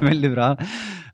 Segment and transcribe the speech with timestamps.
[0.00, 0.56] Veldig bra.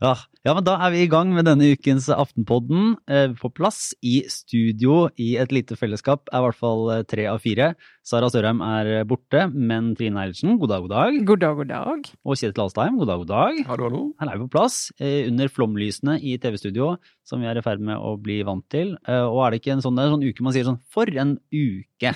[0.05, 0.13] Ja.
[0.45, 2.97] ja, men da er vi i gang med denne ukens Aftenpodden.
[3.09, 7.25] Eh, på plass i studio i et lite fellesskap er i hvert fall eh, tre
[7.31, 7.71] av fire.
[8.05, 11.17] Sara Sørheim er borte, men Trine Eilertsen, god dag, god dag.
[11.31, 12.11] God dag, god dag.
[12.21, 13.63] Og Kjetil Alstheim, god dag, god dag.
[13.71, 14.03] Hallo, hallo.
[14.21, 16.91] Her er vi på plass, eh, under flomlysene i TV-studio,
[17.25, 18.99] som vi er i ferd med å bli vant til.
[19.09, 21.39] Eh, og er det ikke en sånn, en sånn uke man sier sånn For en
[21.49, 22.13] uke!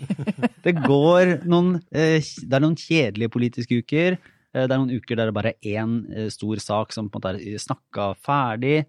[0.66, 4.20] det går noen eh, Det er noen kjedelige politiske uker.
[4.54, 7.18] Eh, Det er noen uker der det bare er én eh, stor sak som på
[7.18, 8.84] en måte er snakka ferdig.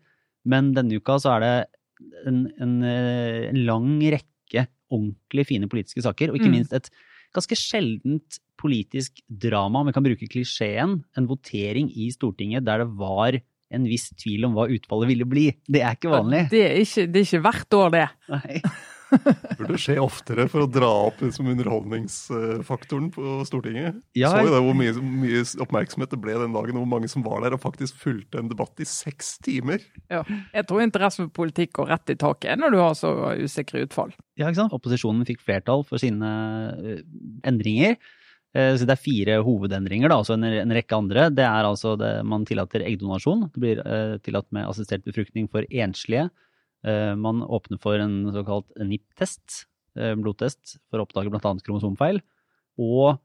[0.46, 1.56] Men denne uka så er det
[2.28, 6.58] en, en, eh, en lang rekke ordentlig fine politiske saker, og ikke Mm.
[6.60, 6.90] minst et
[7.34, 12.88] ganske sjeldent politisk drama, om vi kan bruke klisjeen, en votering i Stortinget der det
[12.96, 13.34] var
[13.74, 15.48] en viss tvil om hva utfallet ville bli.
[15.68, 16.50] Det er ikke vanlig.
[16.52, 18.08] Det er ikke, det er ikke hvert år, det.
[18.30, 18.62] Nei.
[19.60, 24.00] Burde skje oftere for å dra opp liksom, underholdningsfaktoren på Stortinget.
[24.18, 27.24] Ja, Så jo det hvor mye, mye oppmerksomhet det ble den dagen, hvor mange som
[27.26, 29.84] var der og faktisk fulgte en debatt i seks timer.
[30.12, 30.24] Ja.
[30.56, 34.14] Jeg tror interessen for politikk går rett i taket når du har så usikre utfall.
[34.40, 34.76] Ja, ikke sant?
[34.76, 36.32] Opposisjonen fikk flertall for sine
[36.76, 37.02] eh,
[37.48, 37.98] endringer.
[38.56, 41.30] Eh, Så det er fire hovedendringer, da, altså en, en rekke andre.
[41.36, 43.50] Det er altså det, man tillater eggdonasjon.
[43.54, 46.30] Det blir eh, tillatt med assistert befruktning for enslige.
[46.86, 49.66] Eh, man åpner for en såkalt NIPT-test,
[49.98, 51.54] eh, blodtest, for å oppdage bl.a.
[51.66, 52.22] kromosomfeil.
[52.82, 53.16] Og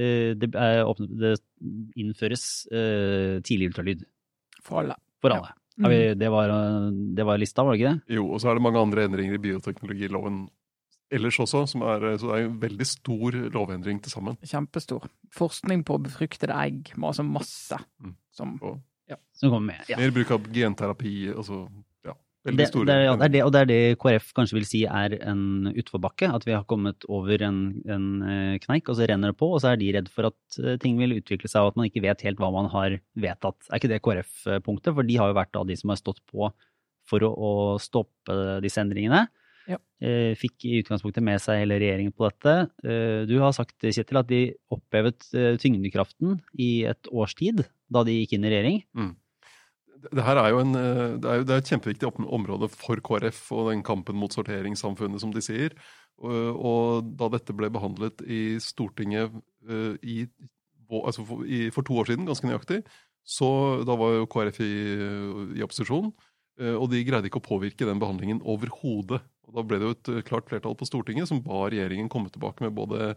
[0.00, 1.34] eh, det, er åpnet, det
[2.00, 4.06] innføres eh, tidlig ultralyd
[4.62, 4.96] For alle.
[5.20, 5.52] for alle.
[5.80, 5.88] Mm.
[5.88, 6.50] Vi, det, var,
[7.16, 8.16] det var lista, var det ikke det?
[8.18, 10.44] Jo, og så er det mange andre endringer i bioteknologiloven
[11.12, 14.36] ellers også, som er, så det er en veldig stor lovendring til sammen.
[14.48, 15.08] Kjempestor.
[15.36, 16.92] Forskning på befruktede egg.
[16.96, 17.76] Altså masse.
[18.00, 18.14] Mm.
[18.32, 18.80] Som, Og
[19.36, 19.88] Som kommer med.
[19.92, 19.98] Ja.
[20.00, 21.91] mer bruk av genterapi, altså ja,
[22.44, 24.56] veldig Det, store det, er- ja, det, er det, og det er det KrF kanskje
[24.58, 26.30] vil si er en utforbakke.
[26.34, 29.50] At vi har kommet over en, en eh, kneik, og så renner det på.
[29.54, 31.86] Og så er de redd for at eh, ting vil utvikle seg, og at man
[31.90, 33.58] ikke vet helt hva man har vedtatt.
[33.70, 34.94] Er ikke det KrF-punktet?
[34.96, 36.50] For de har jo vært av de som har stått på
[37.08, 39.24] for å, å stoppe disse endringene.
[39.70, 39.76] Ja.
[40.02, 42.54] Eh, Fikk i utgangspunktet med seg hele regjeringen på dette.
[42.82, 44.40] Eh, Du har sagt, Kjetil, at de
[44.74, 45.28] opphevet
[45.62, 48.80] tyngdekraften i et års tid, da de gikk inn i regjering.
[48.94, 49.21] Det
[50.10, 53.02] det her er jo, en, eh, det er jo det er et kjempeviktig område for
[53.04, 55.76] KrF og den kampen mot sorteringssamfunnet, som de sier.
[56.22, 59.34] Og, og da dette ble behandlet i Stortinget
[59.68, 60.16] eh, i,
[60.90, 62.82] altså for, i, for to år siden, ganske nøyaktig,
[63.22, 63.48] så
[63.86, 64.72] da var jo KrF i,
[65.60, 66.10] i opposisjon.
[66.58, 69.22] eh, Og de greide ikke å påvirke den behandlingen overhodet.
[69.52, 72.74] Da ble det jo et klart flertall på Stortinget som ba regjeringen komme tilbake med
[72.78, 73.14] både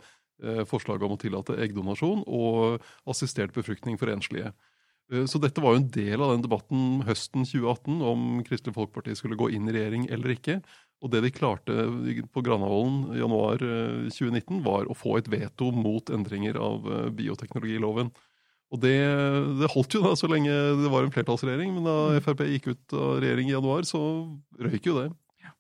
[0.68, 4.50] forslaget om å tillate eggdonasjon og assistert befruktning for enslige.
[5.12, 9.16] Eh, Så dette var jo en del av den debatten høsten 2018 om Kristelig Folkeparti
[9.18, 10.60] skulle gå inn i regjering eller ikke.
[11.04, 11.74] Og det de klarte
[12.34, 17.12] på Granavolden i januar eh, 2019, var å få et veto mot endringer av eh,
[17.14, 18.10] bioteknologiloven.
[18.74, 18.96] Og det,
[19.60, 22.96] det holdt jo da så lenge det var en flertallsregjering, men da Frp gikk ut
[22.98, 24.02] av regjering i januar, så
[24.58, 25.06] røyk jo det.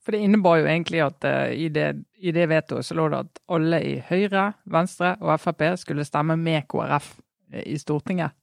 [0.01, 1.85] for det innebar jo egentlig at uh, i, det,
[2.17, 6.35] i det vetoet så lå det at alle i Høyre, Venstre og Frp skulle stemme
[6.35, 7.13] med KrF
[7.53, 8.33] eh, i Stortinget.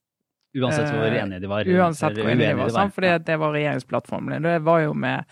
[0.55, 1.65] Uansett hvor Eh, enige de var.
[1.65, 4.43] Uansett hvor enige de var, sånn, fordi det var regjeringsplattformen.
[4.43, 5.25] Det var jo med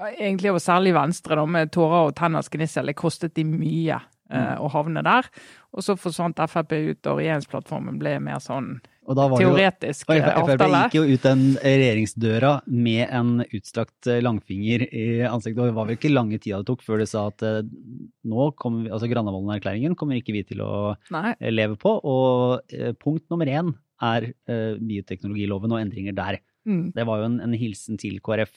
[0.00, 2.86] Egentlig og særlig Venstre, da, med tårer og tenners gnissel.
[2.86, 3.98] Det kostet de mye
[4.30, 4.36] Mm.
[4.54, 5.26] eh, å havne der.
[5.74, 10.60] Og så forsvant Frp ut, og regjeringsplattformen ble mer sånn jo teoretisk Og eh, Frp
[10.62, 10.82] avtale.
[10.86, 15.58] gikk jo ut den regjeringsdøra med en utstrakt eh, langfinger i ansiktet.
[15.58, 18.84] Og det var vel ikke lange tida det tok før de sa at nå kommer
[18.86, 21.34] vi, altså Granavolden-erklæringen kommer ikke vi til å Nei.
[21.50, 21.98] leve på.
[22.04, 22.62] Og
[23.02, 26.40] punkt nummer én er uh, bioteknologiloven og endringer der.
[26.68, 26.90] Mm.
[26.96, 28.52] Det var jo en, en hilsen til KrF.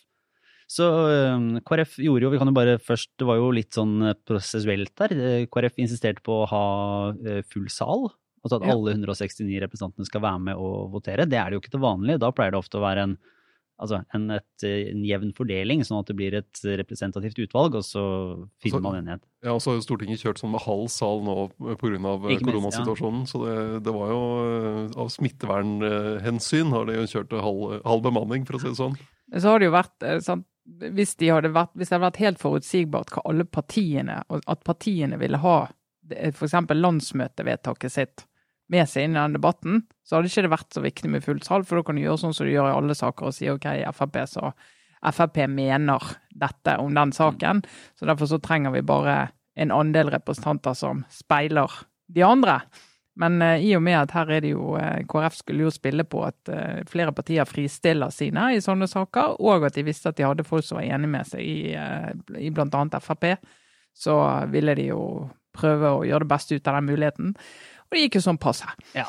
[0.73, 3.97] Så eh, KrF gjorde jo, vi kan jo bare først, det var jo litt sånn
[4.09, 5.13] eh, prosessuelt der.
[5.13, 6.65] Eh, KrF insisterte på å ha
[7.13, 8.07] uh, full sal.
[8.43, 8.73] Altså at Ja.
[8.75, 11.27] alle 169 representantene skal være med og votere.
[11.29, 12.17] Det er det jo ikke til vanlig.
[12.19, 13.17] Da pleier det ofte å være en,
[13.83, 17.85] altså en, et, eh, en jevn fordeling, sånn at det blir et representativt utvalg, og
[17.85, 18.03] så
[18.63, 19.25] finner altså, man enighet.
[19.43, 21.35] Ja, og så har jo Stortinget kjørt sånn med halv sal nå
[21.81, 22.15] pga.
[22.45, 23.25] koronasituasjonen.
[23.25, 23.31] Ja.
[23.33, 28.47] Så det, det var jo eh, av smittevernhensyn har de jo kjørt halv, halv bemanning,
[28.47, 28.97] for å si det sånn.
[29.33, 32.21] Så har det jo vært eh, sant, hvis, de hadde vært, hvis det hadde vært
[32.23, 35.57] helt forutsigbart hva alle partiene, at partiene ville ha
[36.07, 36.55] f.eks.
[36.71, 38.23] landsmøtevedtaket sitt
[38.71, 41.47] med seg inn i den debatten, så hadde ikke det vært så viktig med fullt
[41.47, 43.49] sal, for da kan du gjøre sånn som du gjør i alle saker og si
[43.51, 43.67] OK,
[43.97, 44.53] Frp så
[45.03, 47.61] Frp mener dette om den saken,
[47.99, 49.17] så derfor så trenger vi bare
[49.59, 51.71] en andel representanter som speiler
[52.07, 52.61] de andre.
[53.19, 56.05] Men eh, i og med at her er det jo eh, KrF skulle jo spille
[56.09, 60.17] på at eh, flere partier fristiller sine i sånne saker, og at de visste at
[60.17, 63.35] de hadde folk som var enig med seg i, eh, i annet Frp,
[63.93, 64.17] så
[64.49, 65.03] ville de jo
[65.53, 67.35] prøve å gjøre det beste ut av den muligheten.
[67.93, 68.65] Og det gikk jo sånn passe.
[68.97, 69.05] Ja.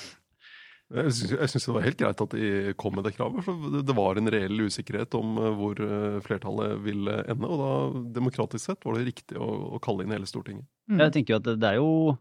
[0.95, 1.11] Jeg
[1.49, 3.43] syns det var helt greit at de kom med det kravet.
[3.43, 7.49] for det- var en reell usikkerhet om eh, hvor eh, flertallet ville ende.
[7.49, 10.67] Og da, demokratisk sett, var det riktig å, å kalle inn hele Stortinget.
[10.91, 11.01] Mm.
[11.01, 12.19] Jeg tenker jo at det, det er jo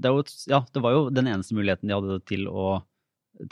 [0.00, 2.82] det, er jo, et- ja, det var jo den eneste muligheten de hadde til å,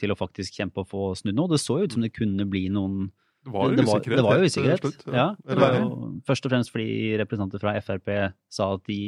[0.00, 1.52] til å faktisk kjempe og få snudd noe.
[1.52, 3.12] Det så jo ut som det kunne bli noen
[3.44, 4.16] Det var jo det var, usikkerhet.
[4.16, 4.80] det var jo til usikkerhet.
[4.80, 8.10] slutt, Ja, det var jo først og fremst fordi representanter fra Frp
[8.48, 8.98] sa at de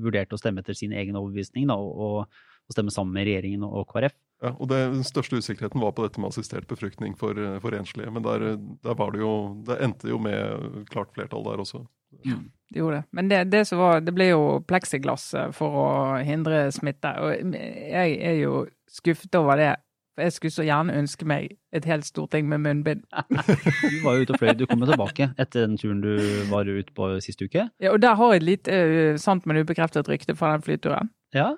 [0.00, 2.26] vurderte å stemme etter sin egen overbevisning da, og,
[2.70, 4.14] og stemme sammen med regjeringen og, KrF.
[4.40, 7.76] Ja, og det, Den største usikkerheten var på dette med assistert befruktning for, eh, for
[7.76, 8.10] enslige.
[8.14, 11.84] Men der, der var det jo Det endte jo med klart flertall der også.
[12.24, 13.04] Det gjorde det.
[13.12, 15.90] Men det, det som var Det ble jo pleksiglass eh, for å
[16.24, 17.12] hindre smitte.
[17.20, 19.74] Og jeg er jo skuffet over det.
[20.14, 23.04] For jeg skulle så gjerne ønske meg et helt storting med munnbind.
[23.90, 26.16] Du var jo ute og fløy, du kom jo tilbake etter den turen du
[26.50, 27.68] var ute på sist uke.
[27.80, 31.12] Ja, og der har jeg et lite eh, sant, men ubekreftet rykte fra den flyturen.
[31.34, 31.54] Ja,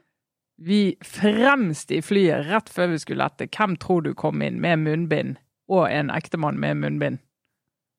[0.64, 3.48] Vi fremst i flyet rett før vi skulle lette.
[3.50, 5.40] Hvem tror du kom inn med munnbind?
[5.72, 7.18] Og en ektemann med munnbind.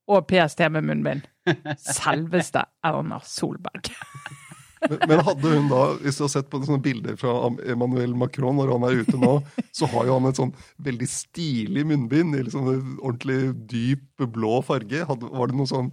[0.07, 1.27] Og PST med munnbind.
[1.79, 3.91] Selveste Erna Solberg.
[4.89, 7.33] Men, hadde hun da, hvis du har sett på sånne bilder fra
[7.71, 9.33] Emmanuel Macron når han er ute nå,
[9.75, 10.51] så har jo han et sånn
[10.83, 15.03] veldig stilig munnbind i liksom en ordentlig dyp blå farge.
[15.07, 15.91] Hadde, var det noe sånn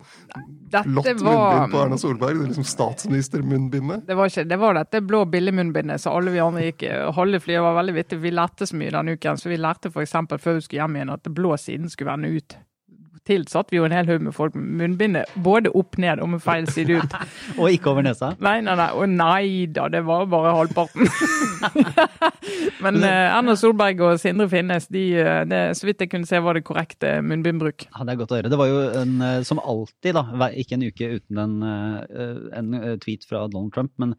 [0.71, 2.39] blått var- munnbind på Erna Solberg?
[2.39, 4.07] Det er liksom statsministermunnbindet?
[4.07, 6.87] Det var, ikke, det var dette blå billigmunnbindet så alle vi andre gikk.
[7.17, 8.21] Halve flyet var veldig vittig.
[8.23, 9.39] Vi lærte så mye denne uken.
[9.41, 10.17] Så vi lærte f.eks.
[10.39, 12.57] før vi skulle hjem igjen at blå siden skulle vende ut.
[13.29, 16.43] Tilsatt vi jo en hel haug med folk med munnbindet både opp ned og med
[16.45, 17.17] feil side ut.
[17.61, 18.33] Og ikke over nesa.
[18.43, 18.89] Nei, nei, nei.
[18.97, 21.09] Å nei da, det var bare halvparten.
[22.85, 26.41] Men eh, Erna Solberg og Sindre Finnes, de, eh, det, så vidt jeg kunne se,
[26.43, 27.87] var det korrekte munnbindbruk.
[27.91, 28.53] Ja, det er godt å høre.
[28.53, 32.77] Det var jo en, eh, som alltid, da, ikke en uke uten en, eh, en
[33.05, 34.17] tweet fra Donald Trump, men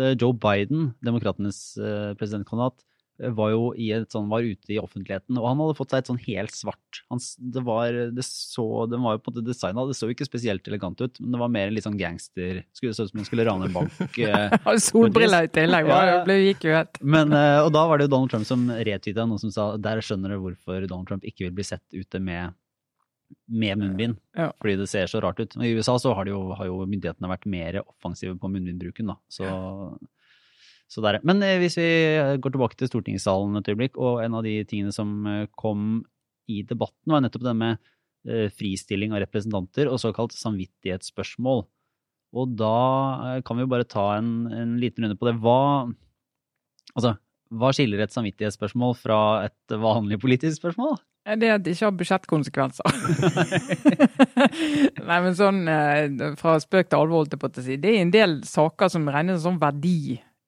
[0.00, 1.74] Joe Biden, demokratenes
[2.16, 2.78] presidentkandidat,
[3.36, 6.10] var jo i et sånn, var ute i offentligheten, og han hadde fått seg et
[6.10, 7.02] sånn helt svart.
[7.12, 7.20] Han,
[7.54, 10.66] det var, det så, den var jo på en måte designet, det så ikke spesielt
[10.68, 13.28] elegant ut, men det var mer en litt sånn gangster, skulle se ut som han
[13.28, 14.18] skulle rane en bank.
[14.18, 16.18] eh, Solbriller i tillegg, Ja, ja.
[16.28, 16.98] det gikk jo helt.
[17.02, 20.02] Men, eh, og da var det jo Donald Trump som retweeta noen som sa der
[20.02, 22.56] skjønner du hvorfor Donald Trump ikke vil bli sett ute med,
[23.48, 24.18] med munnbind.
[24.36, 24.50] Ja.
[24.60, 25.54] Fordi det ser så rart ut.
[25.56, 29.12] Men I USA så har, det jo, har jo myndighetene vært mer offensive på munnbindbruken.
[29.12, 29.18] da.
[29.32, 30.21] Så, så
[31.00, 31.20] der.
[31.24, 31.88] Men eh, hvis vi
[32.42, 36.02] går tilbake til stortingssalen et øyeblikk, og en av de tingene som eh, kom
[36.52, 37.78] i debatten, var nettopp det med
[38.28, 41.64] eh, fristilling av representanter og såkalt samvittighetsspørsmål.
[42.32, 42.76] Og da
[43.30, 45.38] eh, kan vi jo bare ta en, en liten runde på det.
[45.40, 45.88] Hva,
[46.92, 47.16] altså,
[47.52, 51.00] hva skiller et samvittighetsspørsmål fra et vanlig politisk spørsmål?
[51.22, 52.94] Det at det ikke har budsjettkonsekvenser.
[55.06, 57.76] Nei, men sånn eh, fra spøk til alvor, holdt jeg på å si.
[57.78, 59.60] Det er en del saker som regnes som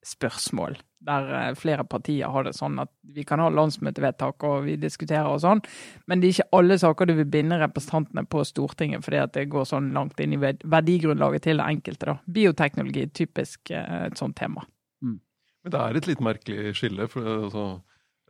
[0.04, 0.76] verdispørsmål.
[1.00, 5.28] Der eh, flere partier har det sånn at vi kan ha landsmøtevedtak og vi diskuterer
[5.28, 5.60] og sånn,
[6.06, 9.48] men det er ikke alle saker du vil binde representantene på Stortinget fordi at det
[9.52, 12.06] går sånn langt inn i verdigrunnlaget til det enkelte.
[12.06, 12.16] da.
[12.26, 14.64] Bioteknologi er typisk eh, et sånt tema.
[15.00, 17.08] Men det er et litt merkelig skille.
[17.08, 17.80] for altså,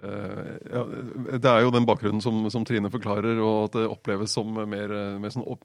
[0.04, 0.82] Uh, ja,
[1.38, 4.90] Det er jo den bakgrunnen som, som Trine forklarer, og at det oppleves som mer,
[5.22, 5.62] mer sånn opp,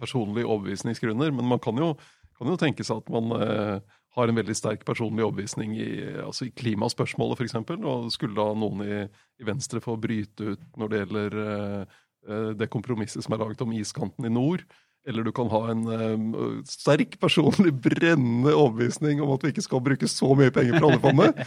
[0.00, 1.34] personlige overbevisningsgrunner.
[1.34, 1.90] Men man kan jo,
[2.38, 3.82] kan jo tenke seg at man eh,
[4.16, 5.90] har en veldig sterk personlig overbevisning i,
[6.20, 7.56] altså i klimaspørsmålet f.eks.
[7.80, 8.98] Og skulle da noen i,
[9.40, 13.64] i Venstre få bryte ut når det gjelder eh, eh, det kompromisset som er laget
[13.64, 14.66] om iskanten i nord,
[15.08, 19.82] eller du kan ha en eh, sterk personlig brennende overbevisning om at vi ikke skal
[19.82, 21.40] bruke så mye penger fra oljefondet.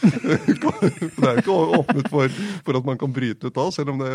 [1.21, 4.01] det er jo ikke åpnet for, for at man kan bryte ut da, selv om
[4.03, 4.11] det,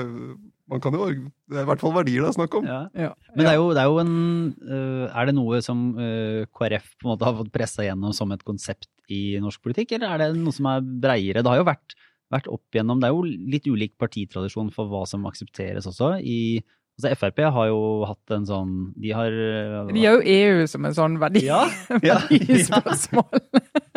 [0.70, 2.68] man kan jo, det er i hvert fall verdier det er snakk om.
[2.68, 2.82] Ja.
[3.06, 3.14] Ja.
[3.32, 4.14] Men det er jo, det er jo en
[4.60, 8.36] øh, Er det noe som øh, KrF på en måte har fått pressa gjennom som
[8.36, 11.40] et konsept i norsk politikk, eller er det noe som er breiere?
[11.40, 11.96] Det har jo vært,
[12.30, 13.24] vært opp igjennom Det er jo
[13.56, 16.18] litt ulik partitradisjon for hva som aksepteres også.
[16.20, 16.60] I,
[17.00, 20.84] altså Frp har jo hatt en sånn De har øh, De har jo EU som
[20.84, 21.62] en sånn verdi, Ja,
[22.04, 23.40] ja, verdispørsmål.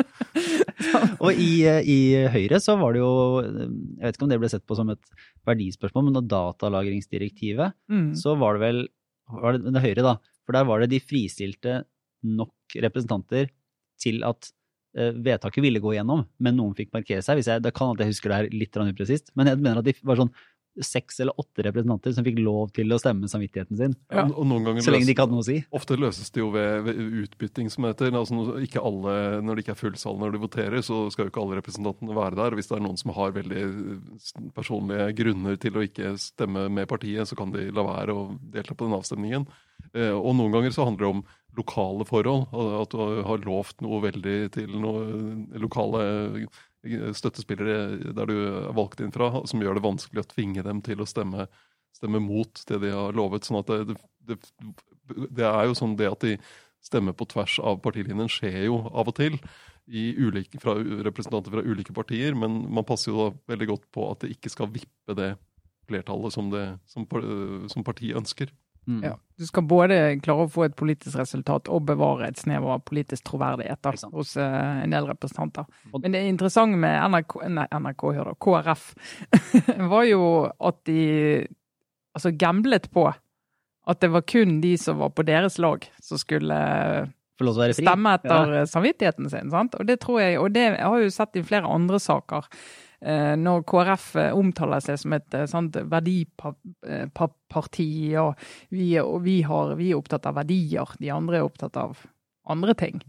[1.24, 1.98] Og i, eh, i
[2.34, 3.12] Høyre så var det jo
[3.44, 5.14] Jeg vet ikke om det ble sett på som et
[5.48, 8.14] verdispørsmål, men da datalagringsdirektivet Mm.
[8.18, 8.82] så var det vel
[9.30, 10.14] var det, det Høyre, da.
[10.46, 11.84] For der var det de fristilte
[12.24, 13.50] nok representanter
[14.02, 14.50] til at
[14.98, 17.40] eh, vedtaket ville gå igjennom, men noen fikk markere seg.
[17.44, 19.96] Jeg, det kan at jeg husker det her litt upresist, men jeg mener at de
[20.04, 20.34] var sånn
[20.82, 23.96] seks eller åtte representanter som fikk lov til å stemme samvittigheten sin.
[24.10, 24.26] Ja.
[24.26, 25.60] Og, noen ganger Så lenge de ikke hadde noe å si.
[25.76, 28.14] Ofte løses det jo ved, ved utbytting, som heter.
[28.18, 29.16] Altså, ikke alle,
[29.46, 32.18] når det ikke er full sal når de voterer, så skal jo ikke alle representantene
[32.18, 32.58] være der.
[32.58, 33.66] Hvis det er noen som har veldig
[34.58, 38.26] personlige grunner til å ikke stemme med partiet, så kan de la være å
[38.56, 39.48] delta på den avstemningen.
[39.94, 41.24] Eh, og noen ganger så handler det om
[41.58, 42.48] lokale forhold.
[42.82, 46.06] At du har lovt noe veldig til noen lokale
[46.84, 51.04] støttespillere der du er valgt inn fra, som gjør det vanskelig å tvinge dem til
[51.04, 51.48] å stemme,
[51.96, 53.48] stemme mot det de har lovet.
[53.48, 53.98] sånn at det,
[54.28, 54.40] det,
[55.30, 56.38] det, er jo sånn det at de
[56.84, 59.40] stemmer på tvers av partilinjen, skjer jo av og til
[59.88, 64.24] ulike, fra representanter fra ulike partier, men man passer jo da veldig godt på at
[64.24, 65.34] det ikke skal vippe det
[65.88, 67.08] flertallet som, det, som,
[67.72, 68.52] som partiet ønsker.
[68.88, 69.04] Mm.
[69.06, 69.14] Ja.
[69.40, 73.26] Du skal både klare å få et politisk resultat og bevare et snev av politisk
[73.32, 75.66] troverdighet da, hos uh, en del representanter.
[75.96, 78.86] Men det interessante med NRK, nei, NRK hør da, KrF
[79.94, 80.24] var jo
[80.62, 81.02] at de
[82.14, 83.08] altså gamblet på
[83.84, 86.58] at det var kun de som var på deres lag, som skulle
[87.76, 88.66] stemme etter ja.
[88.70, 89.50] samvittigheten sin.
[89.52, 89.76] Sant?
[89.76, 92.48] Og det tror jeg, og det har jeg jo sett i flere andre saker.
[93.04, 96.56] Eh, når KrF eh, omtaler seg som et eh, sånt verdiparti,
[98.22, 98.40] og,
[98.72, 101.98] vi, og vi, har, vi, er opptatt av verdier, de andre er opptatt av
[102.48, 103.04] andre ting.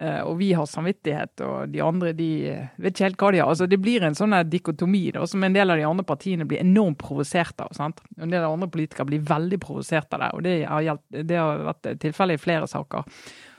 [0.00, 2.48] Og vi har samvittighet, og de andre de
[2.80, 3.50] vet ikke helt hva de har.
[3.52, 6.62] Altså, det blir en sånn dikotomi da, som en del av de andre partiene blir
[6.62, 7.68] enormt provosert av.
[7.76, 8.00] Sant?
[8.16, 11.60] En del av andre politikere blir veldig provosert av det, og det har, det har
[11.68, 13.04] vært tilfellet i flere saker.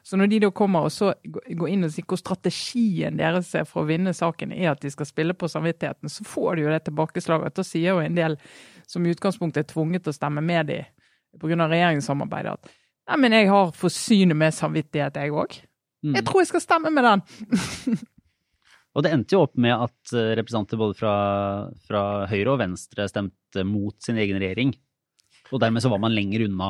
[0.03, 3.67] Så når de da kommer og så går inn og sier hvor strategien deres er
[3.69, 6.71] for å vinne saken er at de skal spille på samvittigheten, så får de jo
[6.73, 7.55] det tilbakeslaget.
[7.57, 8.37] Da sier jo en del
[8.89, 10.79] som i utgangspunktet er tvunget til å stemme med de
[11.39, 11.67] pga.
[11.67, 12.71] regjeringssamarbeidet, at
[13.11, 15.61] nei, men jeg har forsynet med samvittighet, jeg òg.
[16.01, 16.15] Mm.
[16.17, 17.21] Jeg tror jeg skal stemme med den.
[18.95, 21.15] og det endte jo opp med at eh, representanter både fra,
[21.87, 24.73] fra Høyre og Venstre stemte mot sin egen regjering.
[25.51, 26.69] Og dermed så var man lenger unna.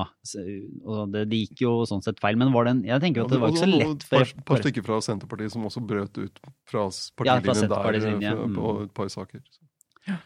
[0.89, 2.37] og Det, det gikk jo sånn sett feil.
[2.39, 4.57] Men var det en, jeg tenker at det var ikke så lett for Et par
[4.63, 6.35] stykker fra Senterpartiet som også brøt ut
[6.69, 6.81] fra
[7.21, 8.31] partilinjen ja, der linje.
[8.39, 8.55] Mm.
[8.57, 9.39] på et par saker.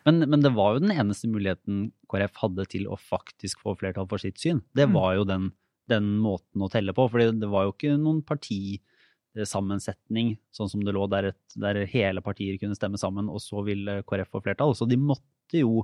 [0.06, 4.08] Men, men, det var jo den eneste muligheten KrF hadde til å faktisk få flertall
[4.12, 4.60] for sitt syn.
[4.76, 4.94] Det mm.
[4.96, 5.44] var jo den,
[5.92, 7.10] den måten å telle på.
[7.12, 12.22] For det var jo ikke noen partisammensetning sånn som det lå, der, et, der hele
[12.24, 14.72] partier kunne stemme sammen, og så ville KrF få flertall.
[14.80, 15.84] Så de måtte jo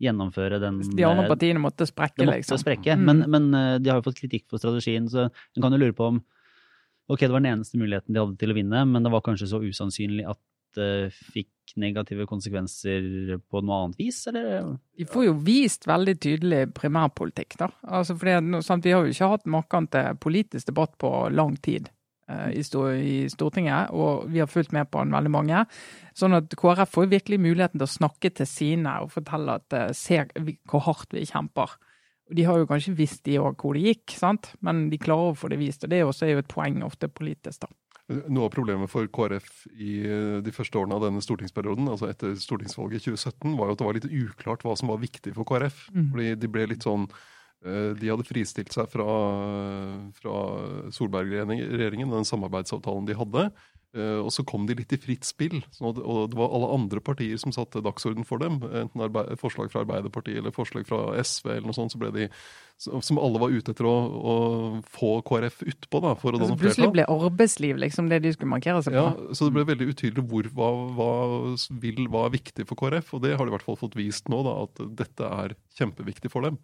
[0.00, 2.60] gjennomføre den De andre eh, partiene måtte sprekke, måtte liksom.
[2.62, 2.96] Sprekke.
[2.96, 3.06] Mm.
[3.08, 5.96] Men, men, eh, de har jo fått kritikk for strategien, så en kan jo lure
[5.96, 6.22] på om
[7.10, 9.48] Ok, det var den eneste muligheten de hadde til å vinne, men det var kanskje
[9.50, 10.38] så usannsynlig at
[10.78, 14.76] det fikk negative konsekvenser på noe annet vis, eller?
[14.94, 17.70] De får jo vist veldig tydelig primærpolitikk, da.
[17.82, 21.90] Altså fordi, sant, vi har jo ikke hatt maken til politisk debatt på lang tid.
[22.30, 25.64] Eh, i, Stortinget, og vi har fulgt med på den veldig mange.
[26.16, 29.92] Sånn at KrF får virkelig muligheten til å snakke til sine og fortelle at eh,
[29.96, 30.22] se
[30.70, 31.78] hvor hardt vi kjemper.
[32.30, 34.52] De har jo kanskje visst de òg hvor det gikk, sant?
[34.62, 35.84] men de klarer å få det vist.
[35.84, 37.66] og Det også er jo et poeng ofte politisk.
[37.66, 37.72] da.
[38.30, 42.38] Noe av problemet for KrF i eh, de første årene av denne stortingsperioden, altså etter
[42.38, 45.48] stortingsvalget i 2017, var jo at det var litt uklart hva som var viktig for
[45.48, 45.88] KrF.
[45.94, 46.08] Mm.
[46.14, 47.10] Fordi de ble litt sånn
[47.60, 49.04] de hadde fristilt seg fra,
[50.16, 50.36] fra
[50.96, 53.50] Solberg-regjeringen, den samarbeidsavtalen de hadde.
[53.90, 55.56] Eh, og så kom de litt i fritt spill.
[55.82, 58.60] og det var alle andre partier som satte dagsorden for dem.
[58.62, 59.02] Enten
[59.40, 61.96] forslag fra Arbeiderpartiet eller forslag fra SV eller noe sånt.
[61.96, 62.28] så de,
[62.78, 64.34] Som alle var ute etter å, å
[64.86, 66.02] få KrF utpå.
[66.06, 66.68] da, for å danne flertall.
[66.68, 69.02] Plutselig ble arbeidsliv liksom det de skulle markere seg på.
[69.02, 71.12] Ja, Så det ble veldig utydelig hvor, hva, hva,
[71.82, 73.14] vil, hva er viktig for KrF.
[73.18, 76.30] Og det har de i hvert fall fått vist nå, da, at dette er kjempeviktig
[76.30, 76.62] for dem.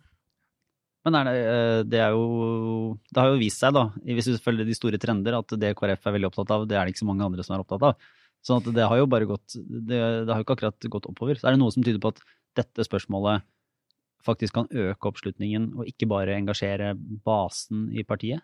[1.06, 4.42] Men er det, eh, det, er jo Det har jo vist seg, da, hvis du
[4.42, 7.04] følger de store trender, at det KrF er veldig opptatt av, det er det ikke
[7.04, 8.08] så mange andre som er opptatt av.
[8.46, 11.38] Sånn at det har jo bare gått Det, det har jo ikke akkurat gått oppover.
[11.38, 12.24] Så er det noe som tyder på at
[12.58, 13.46] dette spørsmålet
[14.26, 18.42] faktisk kan øke oppslutningen, og ikke bare engasjere basen i partiet?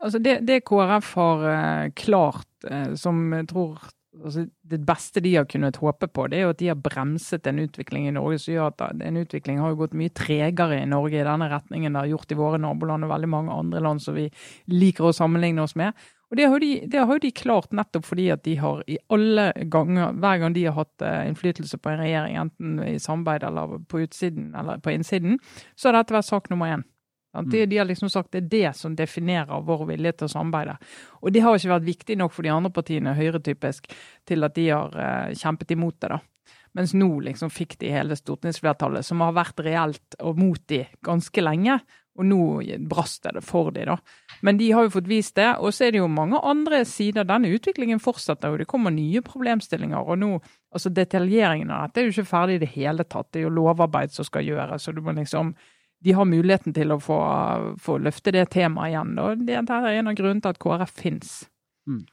[0.00, 3.84] Altså det, det KrF har uh, klart, uh, som jeg tror
[4.22, 7.46] altså Det beste de har kunnet håpe på, det er jo at de har bremset
[7.50, 10.88] en utvikling i Norge som gjør at en utvikling har jo gått mye tregere i
[10.90, 14.02] Norge i denne retningen det har gjort i våre naboland og veldig mange andre land
[14.04, 14.28] som vi
[14.70, 15.92] liker å sammenligne oss med.
[16.30, 19.52] Og Det har de, det har de klart nettopp fordi at de har i alle
[19.70, 23.76] ganger, hver gang de har hatt uh, innflytelse på en regjering, enten i samarbeid eller
[23.86, 25.38] på utsiden eller på innsiden,
[25.76, 26.82] så har dette vært sak nummer én.
[27.34, 27.70] De, mm.
[27.70, 30.76] de, har liksom sagt det er det som definerer vår vilje til å samarbeide.
[31.22, 33.90] Og det har ikke vært viktig nok for de andre partiene, Høyre-typisk,
[34.28, 36.14] til at de har uh, kjempet imot det.
[36.14, 36.20] da.
[36.74, 41.44] Mens nå liksom fikk de hele stortingsflertallet, som har vært reelt og mot de ganske
[41.44, 41.78] lenge.
[42.14, 42.40] Og nå
[42.86, 43.96] brast det for de da.
[44.46, 45.48] Men de har jo fått vist det.
[45.58, 47.26] Og så er det jo mange andre sider.
[47.26, 48.60] Denne utviklingen fortsetter jo.
[48.60, 49.98] Det kommer nye problemstillinger.
[49.98, 50.36] Og nå,
[50.74, 53.32] altså detaljeringen av dette er jo ikke ferdig i det hele tatt.
[53.32, 54.86] Det er jo lovarbeid som skal gjøres.
[54.86, 55.54] Så du må liksom
[56.04, 57.18] de har muligheten til å få,
[57.80, 59.14] få løfte det temaet igjen.
[59.22, 61.34] Og det er en av grunnene til at KrF fins.
[61.88, 62.04] Mm.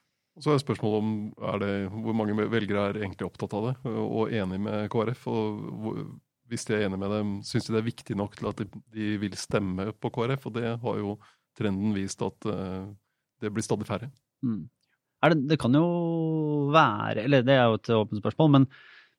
[0.41, 1.13] Så er spørsmålet om
[1.51, 5.25] er det, hvor mange velgere er egentlig opptatt av det og enig med KrF.
[5.27, 6.03] og
[6.51, 8.81] hvis de er enige med dem, syns de det er viktig nok til at de,
[8.91, 10.50] de vil stemme på KrF.
[10.50, 11.15] Og det har jo
[11.57, 12.91] trenden vist at uh,
[13.41, 14.12] det blir stadig færre.
[14.43, 14.65] Mm.
[15.21, 15.86] Det, det, kan jo
[16.74, 18.67] være, eller det er jo et åpent spørsmål, men,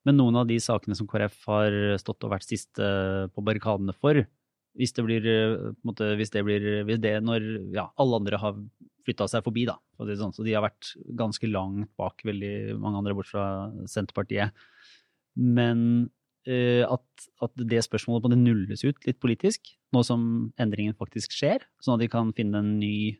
[0.04, 2.88] men, noen av de sakene som KrF har stått og vært siste
[3.32, 4.18] på barrikadene for,
[4.78, 5.26] hvis det blir,
[5.84, 8.56] måte, hvis det blir hvis det når ja, alle andre har
[9.06, 9.76] flytta seg forbi, da.
[9.98, 10.34] Sånn.
[10.34, 13.46] Så de har vært ganske langt bak veldig mange andre, bort fra
[13.90, 14.54] Senterpartiet.
[15.34, 15.84] Men
[16.48, 20.24] uh, at, at, det spørsmålet på det nulles ut litt politisk, nå som
[20.60, 23.18] endringen faktisk skjer, sånn at de kan finne en ny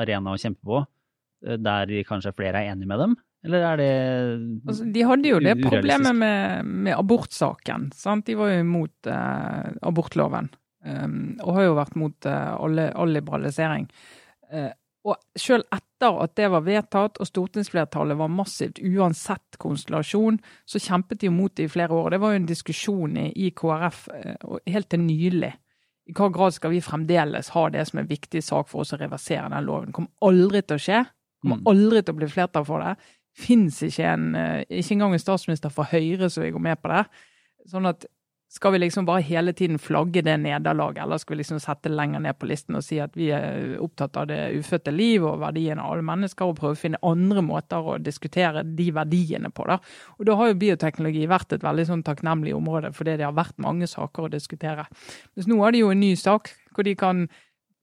[0.00, 3.16] arena å kjempe på, uh, der de kanskje flere er enige med dem?
[3.44, 3.88] Eller er det
[4.64, 7.90] altså, De hadde jo det problemet med, med abortsaken.
[7.92, 8.24] Sant?
[8.24, 10.48] De var jo imot eh, abortloven.
[10.84, 13.86] Um, og har jo vært mot all, all liberalisering.
[14.52, 14.72] Uh,
[15.04, 20.38] og selv etter at det var vedtatt og stortingsflertallet var massivt, uansett konstellasjon,
[20.68, 22.14] så kjempet de mot det i flere år.
[22.14, 25.52] Det var jo en diskusjon i, KrF uh, helt til nylig.
[26.04, 29.00] I hva grad skal vi fremdeles ha det som en viktig sak for oss å
[29.00, 29.88] reversere den loven?
[29.88, 31.04] Det kommer aldri til å skje.
[31.04, 31.70] Det kommer mm.
[31.72, 33.12] aldri til å bli flertall for det.
[33.34, 36.92] Fins ikke en eh, Ikke engang en statsminister fra Høyre som vil gå med på
[36.92, 37.02] det.
[37.72, 38.04] Sånn at
[38.48, 41.96] skal vi liksom bare hele tiden flagge det nederlaget, eller skal vi liksom sette det
[41.96, 45.40] lenger ned på listen og si at vi er opptatt av det ufødte liv og
[45.42, 49.66] verdiene av alle mennesker, og prøve å finne andre måter å diskutere de verdiene på?
[49.68, 49.80] da.
[50.18, 53.58] Og Da har jo bioteknologi vært et veldig sånn takknemlig område, fordi det har vært
[53.58, 54.86] mange saker å diskutere.
[55.34, 57.26] Mens nå har de jo en ny sak hvor de kan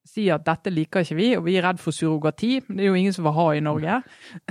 [0.08, 2.56] si at dette liker ikke vi, og vi er redd for surrogati.
[2.66, 4.00] Det er jo ingen som vil ha i Norge.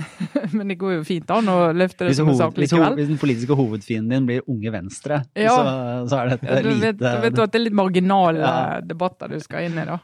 [0.57, 2.95] Men det går jo fint an å løfte det som en sak likevel.
[2.99, 5.53] Hvis den politiske hovedfienden din blir Unge Venstre, ja.
[5.53, 5.75] så,
[6.07, 8.79] så, er et lite Du vet, du at det er litt marginale ja.
[8.85, 9.99] debatter du skal inn i, da.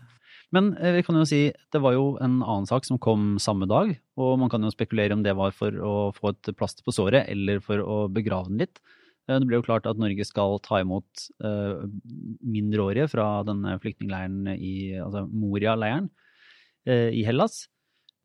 [0.56, 1.42] Men eh, vi kan jo si,
[1.74, 5.16] det var jo en annen sak som kom samme dag, og man kan jo spekulere
[5.16, 8.63] om det var for å få et plaster på såret, eller for å begrave den
[8.63, 8.80] litt.
[9.27, 11.84] Eh, det ble jo klart at Norge skal ta imot uh,
[12.41, 16.07] mindreårige fra denne flyktningleiren i altså Moria-leiren
[16.88, 17.65] uh, i Hellas.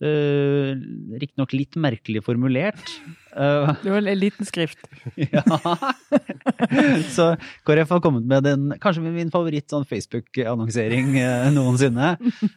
[0.03, 0.75] Uh,
[1.15, 2.81] Riktignok litt merkelig formulert.
[3.35, 4.83] Uh, det var en liten skrift.
[5.35, 5.43] ja.
[7.15, 7.33] Så
[7.67, 12.17] KrF har kommet med den, kanskje min favoritt sånn Facebook-annonsering uh, noensinne.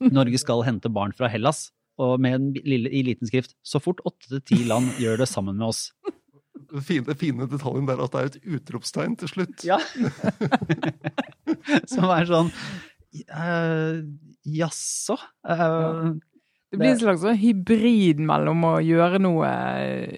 [0.09, 1.67] Norge skal hente barn fra Hellas.
[2.01, 5.29] Og med en lille, i liten skrift 'Så fort åtte til ti land gjør det
[5.31, 5.93] sammen med oss'
[6.71, 9.65] den fine, fine, detaljen der at det er et utropstegn til slutt.
[9.67, 9.79] Ja.
[11.91, 12.51] Som er sånn
[13.31, 14.01] uh,
[14.45, 15.17] Jaså?
[15.47, 16.15] Uh,
[16.75, 19.49] det blir en slags sånn hybrid mellom å gjøre noe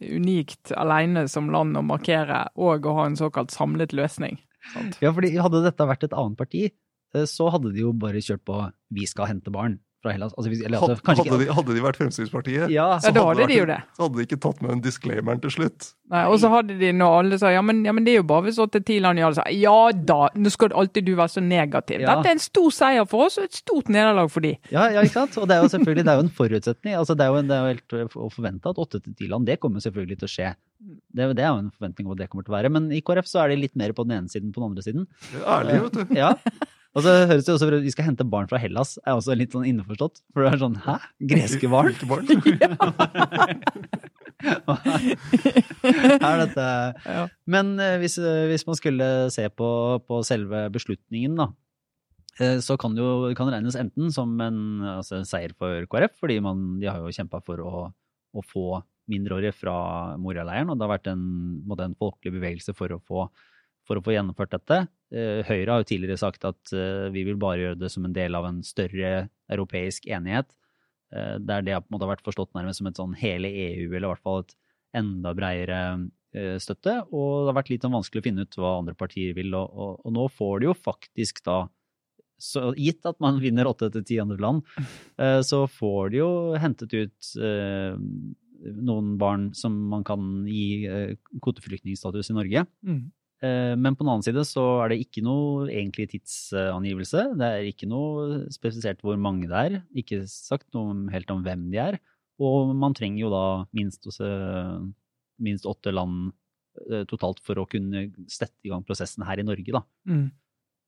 [0.09, 4.39] unikt alene som land og markere, og å ha en såkalt samlet løsning.
[4.73, 4.97] Sant?
[5.03, 6.63] Ja, fordi hadde dette vært et annet parti,
[7.13, 10.33] eh, så hadde de jo bare kjørt på 'vi skal hente barn' fra Hellas.
[10.33, 12.87] Altså, eller, altså, hadde, ikke, de, hadde, de, vært Fremskrittspartiet, ja.
[13.01, 15.91] så, hadde, hadde de vært, så hadde de ikke tatt med en disclaimeren til slutt.
[16.13, 18.27] Nei, Og så hadde de, nå alle sa ja men, ja, men det er jo
[18.29, 21.43] bare hvis åtte ti land ja, sa ja da, nå skal alltid du være så
[21.43, 21.99] negativ.
[22.03, 22.15] Ja.
[22.15, 24.53] Dette er en stor seier for oss og et stort nederlag for de.
[24.71, 25.35] Ja, ja, ikke sant.
[25.41, 26.95] Og det er jo selvfølgelig det er jo en forutsetning.
[27.01, 29.49] altså Det er jo, det er jo helt å forvente at åtte til ti land,
[29.49, 30.55] det kommer selvfølgelig til å skje.
[30.87, 32.71] Det, det, er jo en forventning om at det kommer til å være.
[32.71, 34.85] Men i KrF så er de litt mer på den ene siden på den andre
[34.85, 35.07] siden.
[35.43, 36.17] Ærlig, vet du.
[36.17, 36.35] Ja.
[36.97, 39.53] Og så høres det også ut vi skal hente barn fra Hellas, er også litt
[39.53, 40.23] sånn innforstått.
[40.33, 40.95] For det er sånn hæ?
[41.29, 41.93] Greske barn?
[42.09, 42.25] barn?
[46.27, 46.65] er dette
[47.49, 49.69] Men eh, hvis, eh, hvis, man skulle se på,
[50.09, 51.47] på selve beslutningen, da.
[52.41, 54.59] Eh, så kan det jo kan regnes enten som en
[54.97, 57.87] altså, seier for KrF, fordi man, de har jo kjempa for å,
[58.33, 59.77] å, få mindreårige fra
[60.21, 60.73] Moria-leiren.
[60.73, 61.27] Og det har vært en,
[61.77, 63.29] en folkelig bevegelse for å få
[63.87, 64.81] for å få gjennomført dette.
[65.07, 68.15] Eh, Høyre har jo tidligere sagt at eh, vi vil bare gjøre det som en
[68.15, 70.51] del av en større europeisk enighet.
[71.15, 73.87] Eh, der det har på en måte vært forstått nærmest som et sånn hele EU,
[73.87, 74.55] eller i hvert fall et
[74.97, 75.81] enda bredere
[76.61, 76.91] støtte.
[77.15, 79.55] Og det har vært litt sånn vanskelig å finne ut hva andre partier vil.
[79.57, 81.61] Og, og, og nå får de jo faktisk da
[82.37, 84.59] så gitt at man vinner åtte til ti andre land,
[85.47, 86.27] så får de jo
[86.61, 87.29] hentet ut
[88.61, 90.85] noen barn som man kan gi
[91.41, 92.67] kvoteflyktningstatus i Norge.
[92.85, 93.07] Mm.
[93.45, 97.27] Eh, men på den annen side så er det ikke noe egentlig tidsangivelse.
[97.37, 99.77] Det er ikke noe spesifisert hvor mange det er.
[99.97, 101.99] Ikke sagt noe helt om hvem de er.
[102.41, 103.45] Og man trenger jo da
[103.77, 104.09] minst,
[105.41, 106.31] minst åtte land
[106.89, 109.85] eh, totalt for å kunne sette i gang prosessen her i Norge, da.
[110.09, 110.27] Mm.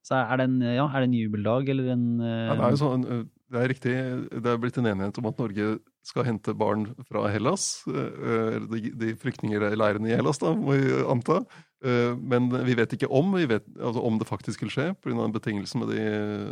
[0.06, 3.04] Så er det, en, ja, er det en jubeldag eller en ja, det, er sånn,
[3.50, 3.96] det er riktig.
[4.30, 5.72] Det er blitt en enighet om at Norge
[6.06, 7.82] skal hente barn fra Hellas.
[7.86, 11.42] De, de flyktningleirene i Hellas, da, må vi anta.
[11.86, 15.28] Eh, men vi vet ikke om, vet, altså om det faktisk vil skje, pga.
[15.32, 16.06] betingelsen med de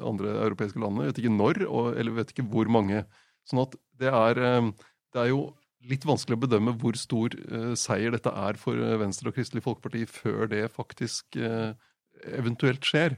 [0.08, 1.08] andre europeiske landene.
[1.08, 3.04] Vi vet ikke når, og, eller vi vet ikke hvor mange.
[3.48, 5.42] Sånn at det er, eh, det er jo
[5.88, 7.36] litt vanskelig å bedømme hvor stor
[7.80, 13.16] seier dette er for Venstre og Kristelig Folkeparti før det faktisk eventuelt skjer.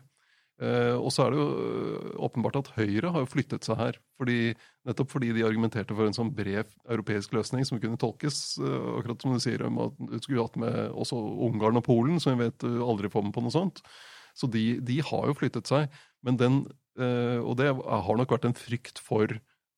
[0.59, 3.99] Eh, og så er det jo øh, åpenbart at Høyre har flyttet seg her.
[4.19, 4.53] Fordi,
[4.87, 9.23] nettopp fordi de argumenterte for en sånn bred europeisk løsning som kunne tolkes, øh, akkurat
[9.23, 12.49] som du sier, om at du skulle hatt med også Ungarn og Polen, som vi
[12.49, 13.79] vet du aldri får med på noe sånt.
[14.35, 15.87] Så de, de har jo flyttet seg.
[16.27, 16.59] Men den,
[16.99, 19.31] og det har nok vært en frykt for,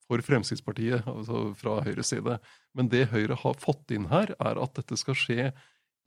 [0.09, 2.35] for Fremskrittspartiet, altså fra Høyres side.
[2.77, 5.47] Men det Høyre har fått inn her, er at dette skal skje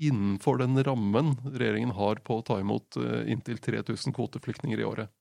[0.02, 5.12] innenfor den rammen regjeringen har på å ta imot eh, inntil 3000 kvoteflyktninger i året.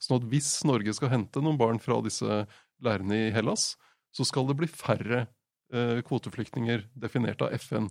[0.00, 2.44] Sånn at hvis Norge skal hente noen barn fra disse
[2.84, 3.74] leirene i Hellas,
[4.14, 5.26] så skal det bli færre
[5.74, 7.90] eh, kvoteflyktninger definert av FN.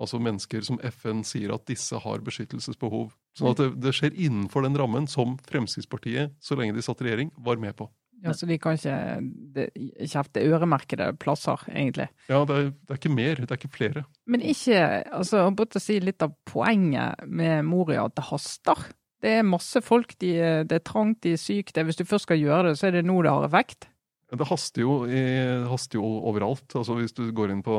[0.00, 3.10] Altså mennesker som FN sier at disse har beskyttelsesbehov.
[3.36, 7.10] Sånn at det, det skjer innenfor den rammen som Fremskrittspartiet, så lenge de satt i
[7.10, 7.90] regjering, var med på.
[8.20, 9.68] Ja, Så de kan ikke
[10.04, 12.10] kjefte øremerkede plasser, egentlig.
[12.28, 14.04] Ja, det er, det er ikke mer, det er ikke flere.
[14.28, 18.90] Men ikke altså, å si litt av poenget med Moria, at det haster.
[19.20, 20.34] Det er masse folk, de,
[20.68, 21.72] det er trangt, de er syke.
[21.76, 23.90] Det, hvis du først skal gjøre det, så er det nå det har effekt.
[24.30, 26.68] Det haster jo, det haster jo overalt.
[26.78, 27.76] Altså Hvis du går inn på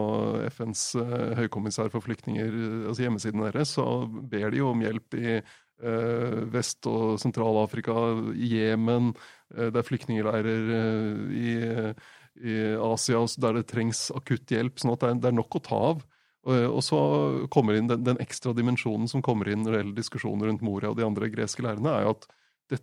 [0.51, 5.15] FNs eh, høykommissær for flyktninger, eh, altså hjemmesiden deres, så ber de jo om hjelp
[5.15, 5.38] i
[6.54, 7.96] Vest- og Sentral-Afrika,
[8.38, 9.12] Jemen.
[9.56, 11.54] Eh, det er flyktningleirer eh, i,
[12.41, 14.80] i Asia der det trengs akutt hjelp.
[14.80, 16.04] sånn at det er, nok å ta av.
[16.41, 17.00] Og, så
[17.54, 20.89] kommer inn den, den ekstra dimensjonen som kommer inn når det gjelder diskusjoner rundt Moria
[20.89, 22.26] og de andre greske leirene, er jo at
[22.72, 22.80] det,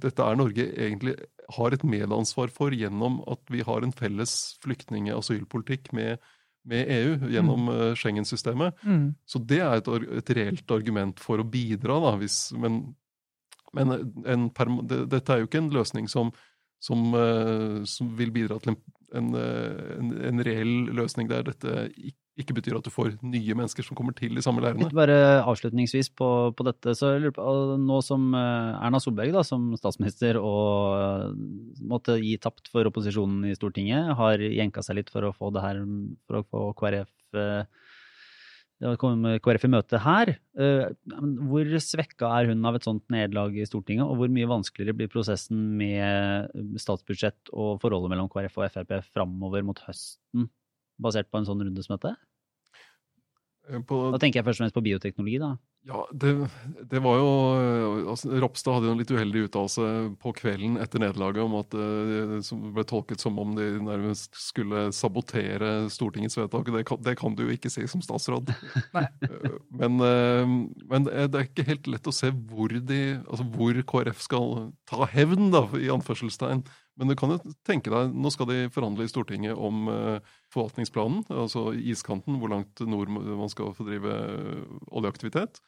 [0.00, 1.18] dette er Norge egentlig
[1.52, 4.32] har et medansvar for gjennom at vi har en felles
[4.64, 6.22] flyktning- og asylpolitikk med,
[6.64, 7.96] med EU gjennom mm.
[8.00, 8.80] Schengen-systemet.
[8.82, 9.06] Mm.
[9.28, 9.88] Så det er et,
[10.20, 12.80] et reelt argument for å bidra, da, hvis, men,
[13.76, 16.32] men en perm- det, dette er jo ikke en løsning som,
[16.82, 18.80] som, eh, som vil bidra til en,
[19.18, 21.88] en, eh, en, en reell løsning der dette
[22.40, 24.62] ikke betyr at du får nye mennesker som kommer til de samme.
[24.74, 27.44] Litt bare avslutningsvis på, på dette, så jeg lurer på,
[27.78, 31.28] nå som eh, Erna Solberg da, som statsminister og eh,
[31.94, 35.62] måtte gi tapt for opposisjonen i Stortinget, har jenka seg litt for å få det
[35.62, 35.84] her,
[36.26, 37.12] for å få KrF
[38.82, 40.34] eh, å komme KrF i møte her.
[40.58, 44.96] Eh, Hvor svekka er hun av et sånt nederlag i Stortinget, og hvor mye vanskeligere
[44.98, 50.48] blir prosessen med statsbudsjett og forholdet mellom KrF og Frp framover mot høsten,
[51.00, 52.16] basert på en sånn runde som dette?
[53.70, 55.54] Eh, På, Da tenker jeg først og fremst på bioteknologi, da.
[55.84, 56.30] Ja, det,
[56.88, 57.24] det var jo
[58.08, 59.88] altså, Ropstad hadde jo en litt uheldig uttalelse
[60.22, 64.86] på kvelden etter nederlaget om at det som ble tolket som om de nærmest skulle
[64.96, 66.70] sabotere Stortingets vedtak.
[66.72, 68.48] Det kan, det kan du jo ikke si som statsråd.
[68.94, 70.54] Eh, Men, eh,
[70.88, 74.48] men det er ikke helt lett å se hvor, de, altså hvor KrF skal
[74.88, 76.64] ta hevn, da, i anførselstegn.
[76.96, 81.26] Men du kan jo tenke deg, nå skal de forhandle i Stortinget om eh, forvaltningsplanen,
[81.28, 85.60] altså iskanten, hvor langt nord man skal få drive eh, oljeaktivitet.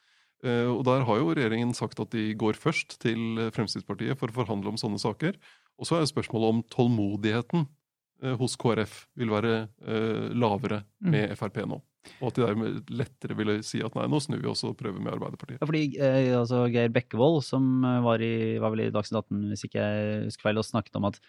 [0.45, 4.37] Eh, Og der har jo regjeringen sagt at de går først til Fremskrittspartiet for å
[4.43, 5.37] forhandle om sånne saker.
[5.77, 7.67] Og så er jo spørsmålet om tålmodigheten
[8.23, 9.53] eh, hos KrF vil være
[9.85, 11.81] eh, lavere med Frp nå.
[12.21, 15.01] Og at de dermed lettere ville si at nei, nå snur vi oss og prøver
[15.03, 15.59] med Arbeiderpartiet.
[15.59, 19.65] Ja, fordi eh, altså, Geir Bekkevold, som var, i, var vel i Dagsnytt 18, hvis
[19.67, 21.19] ikke jeg husker feil, og snakket om at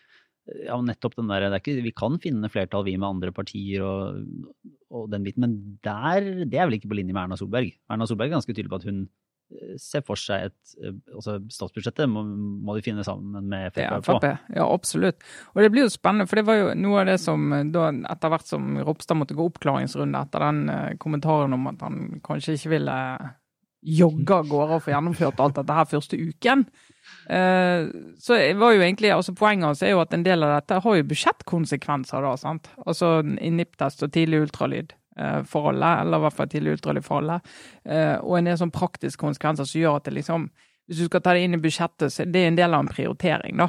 [0.65, 3.85] ja, nettopp den der, det er ikke, Vi kan finne flertall, vi med andre partier
[3.85, 4.21] og,
[4.91, 7.75] og den biten, men der, det er vel ikke på linje med Erna Solberg.
[7.91, 11.39] Erna Solberg er ganske tydelig på at hun eh, ser for seg et eh, altså
[11.53, 14.19] Statsbudsjettet må, må de finne sammen med Frp på.
[14.57, 15.27] Ja, absolutt.
[15.55, 18.35] Og det blir jo spennende, for det var jo noe av det som da etter
[18.35, 22.77] hvert som Ropstad måtte gå oppklaringsrunde etter den eh, kommentaren om at han kanskje ikke
[22.79, 22.99] ville
[23.79, 26.65] jogge av gårde og få gjennomført alt dette her første uken.
[27.29, 30.79] Eh, så var jo egentlig, altså Poenget hans er jo at en del av dette
[30.85, 32.25] har jo budsjettkonsekvenser.
[32.25, 32.71] da, sant?
[32.87, 37.05] Altså i NIPT-test og tidlig ultralyd eh, for alle, eller i hvert fall tidlig ultralyd
[37.05, 37.41] for alle.
[37.85, 40.51] Eh, og en del sånn praktiske konsekvenser som gjør at det liksom
[40.89, 42.89] Hvis du skal ta det inn i budsjettet, så er det en del av en
[42.89, 43.67] prioritering, da.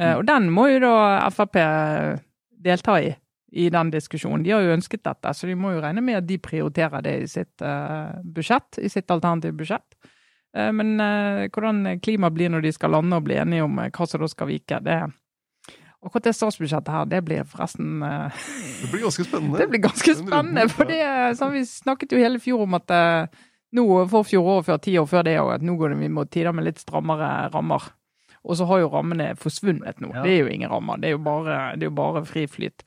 [0.00, 1.54] Eh, og den må jo da Frp
[2.66, 3.12] delta i,
[3.54, 4.42] i den diskusjonen.
[4.42, 7.12] De har jo ønsket dette, så de må jo regne med at de prioriterer det
[7.20, 7.62] i sitt
[8.34, 10.10] budsjett, i sitt alternative budsjett.
[10.56, 13.90] Eh, men eh, hvordan klimaet blir når de skal lande og bli enige om eh,
[13.92, 15.04] hva som da skal vike, det
[16.06, 18.02] Akkurat det statsbudsjettet her, det blir forresten
[18.82, 19.58] Det blir ganske spennende.
[19.62, 21.02] det blir ganske spennende, for det,
[21.38, 22.92] sånn, vi snakket jo hele fjor om at
[23.74, 26.30] nå for fjoråret før ti år før det òg, at nå går det vi mot
[26.30, 27.88] tider med litt strammere rammer.
[28.46, 30.12] Og så har jo rammene forsvunnet nå.
[30.14, 30.22] Ja.
[30.22, 32.86] Det er jo ingen rammer, det er jo bare, det er jo bare fri flyt.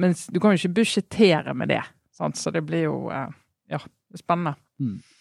[0.00, 1.84] Mens du kan jo ikke budsjettere med det,
[2.16, 2.40] sant?
[2.40, 3.84] så det blir jo ja,
[4.18, 4.56] spennende.
[4.80, 5.19] Eh,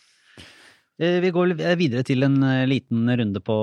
[1.00, 3.56] Vi går videre til en eh, liten runde på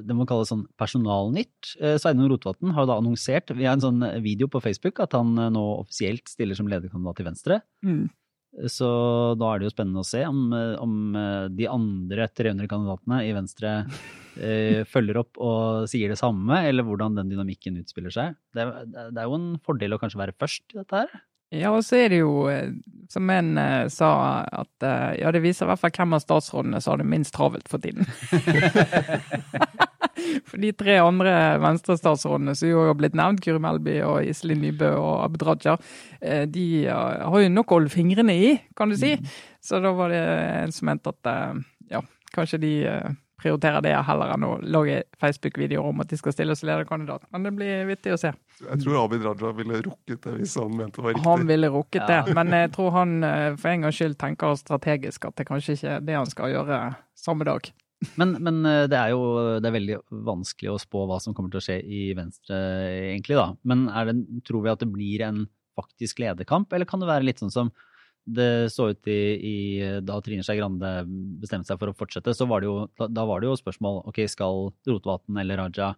[0.00, 1.74] det man kaller sånn personalnytt.
[1.82, 5.50] Eh, Sveinung Rotevatn har da annonsert via en sånn video på Facebook at han eh,
[5.52, 7.60] nå offisielt stiller som lederkandidat til Venstre.
[7.84, 8.06] Mm.
[8.66, 8.88] Så
[9.38, 13.20] da er det jo spennende å se om, eh, om eh, de andre 300 kandidatene
[13.28, 13.74] i Venstre
[14.40, 18.38] eh, følger opp og sier det samme, eller hvordan den dynamikken utspiller seg.
[18.56, 21.22] Det, det er jo en fordel å kanskje være først i dette her.
[21.54, 22.74] Ja, og så er det jo, eh,
[23.08, 24.10] som en uh, sa,
[24.44, 27.32] at uh, ja, det viser i hvert fall hvem av statsrådene som har det minst
[27.36, 28.08] travelt for tiden.
[30.48, 31.32] For de tre andre
[31.62, 36.44] Venstre-statsrådene som jo har blitt nevnt, Guri Melby og Iselin Nybø og Abid Raja, uh,
[36.50, 39.14] de har jo nok å holde fingrene i, kan du si.
[39.64, 40.20] Så da var det
[40.66, 41.32] en som mente at
[41.88, 42.02] ja,
[42.34, 42.74] kanskje de
[43.38, 47.24] prioriterer det heller enn å lage Facebook-videoer om at de skal stille som lederkandidat.
[47.32, 48.32] Men det blir vittig å se.
[48.60, 51.26] Jeg tror Abid Raja ville rukket det hvis han mente det var riktig.
[51.28, 52.22] Han ville rukket Ja.
[52.26, 55.76] det, men jeg tror han eh, for en gangs skyld tenker strategisk at det kanskje
[55.78, 56.80] ikke er det han skal gjøre
[57.18, 57.70] samme dag.
[58.14, 59.22] Men, men eh, det er jo
[59.62, 62.58] det er veldig vanskelig å spå hva som kommer til å skje i Venstre,
[63.14, 63.38] egentlig.
[63.38, 63.48] da.
[63.66, 65.44] Men er det, tror vi at det blir en
[65.78, 67.70] faktisk lederkamp, eller kan det være litt sånn som
[68.28, 69.56] det så ut i, i
[70.04, 70.90] da Trine Skei Grande
[71.40, 74.20] bestemte seg for å fortsette, så var det jo, da, var det jo spørsmål ok,
[74.28, 75.92] skal Rotevatn eller Raja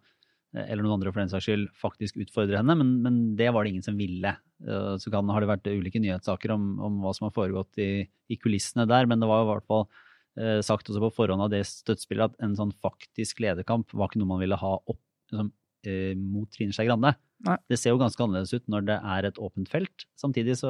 [0.54, 3.66] eh, eller noen andre for den saks skyld faktisk utfordre henne, men, men det var
[3.66, 4.34] det ingen som ville.
[4.62, 8.06] Eh, Så kan, har det vært ulike nyhetssaker om, om hva som har foregått i,
[8.30, 9.86] i kulissene der, men det var i hvert fall
[10.38, 14.22] eh, sagt også på forhånd av det støttespillet at en sånn faktisk lederkamp var ikke
[14.22, 15.50] noe man ville ha opp liksom,
[15.86, 17.14] eh, mot Trine Skei Grande.
[17.46, 17.56] Nei.
[17.72, 20.04] Det ser jo ganske annerledes ut når det er et åpent felt.
[20.20, 20.68] Samtidig så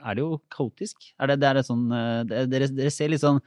[0.00, 1.12] er det jo kaotisk.
[1.20, 3.40] Er det, det er et sånn, eh, det- dere, dere ser litt sånn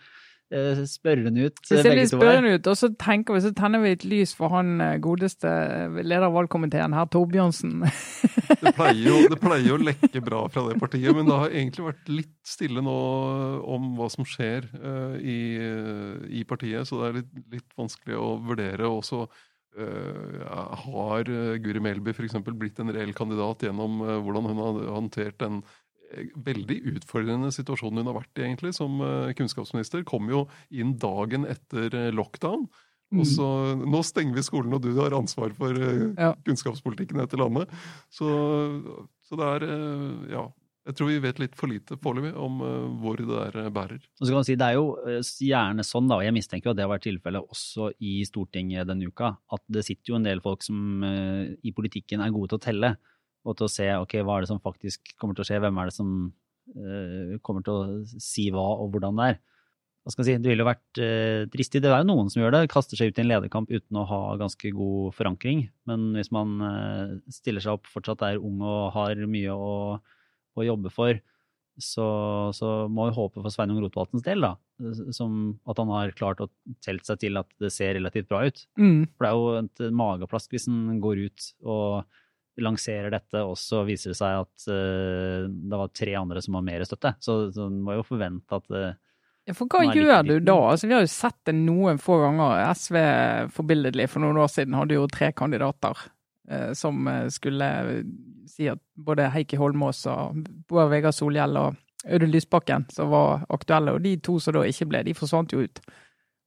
[0.53, 3.81] eh, spørrende ut, Det eh, ser litt spørrende ut, og så tenker vi, så tenner
[3.81, 5.49] vi et lys for han eh, godeste
[5.97, 7.81] leder av valgkomiteen, herr Torbjørnsen.
[8.61, 11.49] Det pleier, jo, det pleier jo å lekke bra fra det partiet, men det har
[11.49, 12.93] egentlig vært litt stille nå
[13.73, 15.57] om hva som skjer uh, i,
[16.39, 18.85] i partiet, så det er litt, litt vanskelig å vurdere.
[18.89, 19.33] Og så eh,
[20.85, 22.37] har eh, Guri Melby f.eks.
[22.55, 25.61] blitt en reell kandidat gjennom eh, hvordan hun har håndtert den
[26.11, 30.05] eh, veldig utfordrende situasjonen hun har vært i egentlig som eh, kunnskapsminister.
[30.07, 32.67] Kom jo inn dagen etter eh, lockdown.
[33.15, 33.45] Og så,
[33.77, 37.71] Nå stenger vi skolen, og du har ansvar for eh, kunnskapspolitikken i dette landet.
[38.11, 38.27] Så,
[39.23, 40.45] så det er eh, Ja.
[40.85, 44.03] Jeg tror vi vet litt for lite foreløpig om eh, hvor det der eh, bærer.
[44.19, 46.75] Så kan man si, Det er jo eh, gjerne sånn, da, og jeg mistenker jo
[46.75, 50.27] at det har vært tilfellet også i Stortinget denne uka, at det sitter jo en
[50.27, 52.93] del folk som i politikken er gode til å telle,
[53.45, 55.81] og til å se ok, hva er det som faktisk kommer til å skje, hvem
[55.81, 56.13] er det som
[57.45, 59.35] kommer til å si hva og hvordan det er.
[60.01, 61.81] Hva skal jeg si, Det ville jo vært uh, dristig.
[61.81, 64.05] Det er jo noen som gjør det, kaster seg ut i en lederkamp uten å
[64.09, 65.63] ha ganske god forankring.
[65.89, 66.57] Men hvis man
[67.33, 69.71] stiller seg opp, fortsatt er ung og har mye å,
[70.63, 71.19] å jobbe for,
[71.81, 72.05] så,
[72.55, 74.53] så må vi håpe for Sveinung Rotevatns del, da.
[75.15, 76.49] Som at han har klart å
[76.83, 78.61] telt seg til at det ser relativt bra ut.
[78.79, 79.01] Mm.
[79.15, 82.21] For det er jo et mageplask hvis en går ut og
[82.63, 86.63] lanserer dette, og så viser det seg at uh, det var tre andre som har
[86.67, 87.15] mer støtte.
[87.23, 88.93] Så, så en må jo forvente at uh,
[89.45, 90.55] Ja, for hva gjør du da?
[90.71, 92.63] Altså, vi har jo sett det noen få ganger.
[92.71, 93.01] SV
[93.57, 96.07] forbilledlig for noen år siden hadde jo tre kandidater
[96.77, 97.67] som eh, skulle
[98.49, 103.95] si at både Heikki Holmås og Bård Vegar Solhjell og Audun Lysbakken som var aktuelle,
[103.97, 105.79] og de to som da ikke ble, de forsvant jo ut.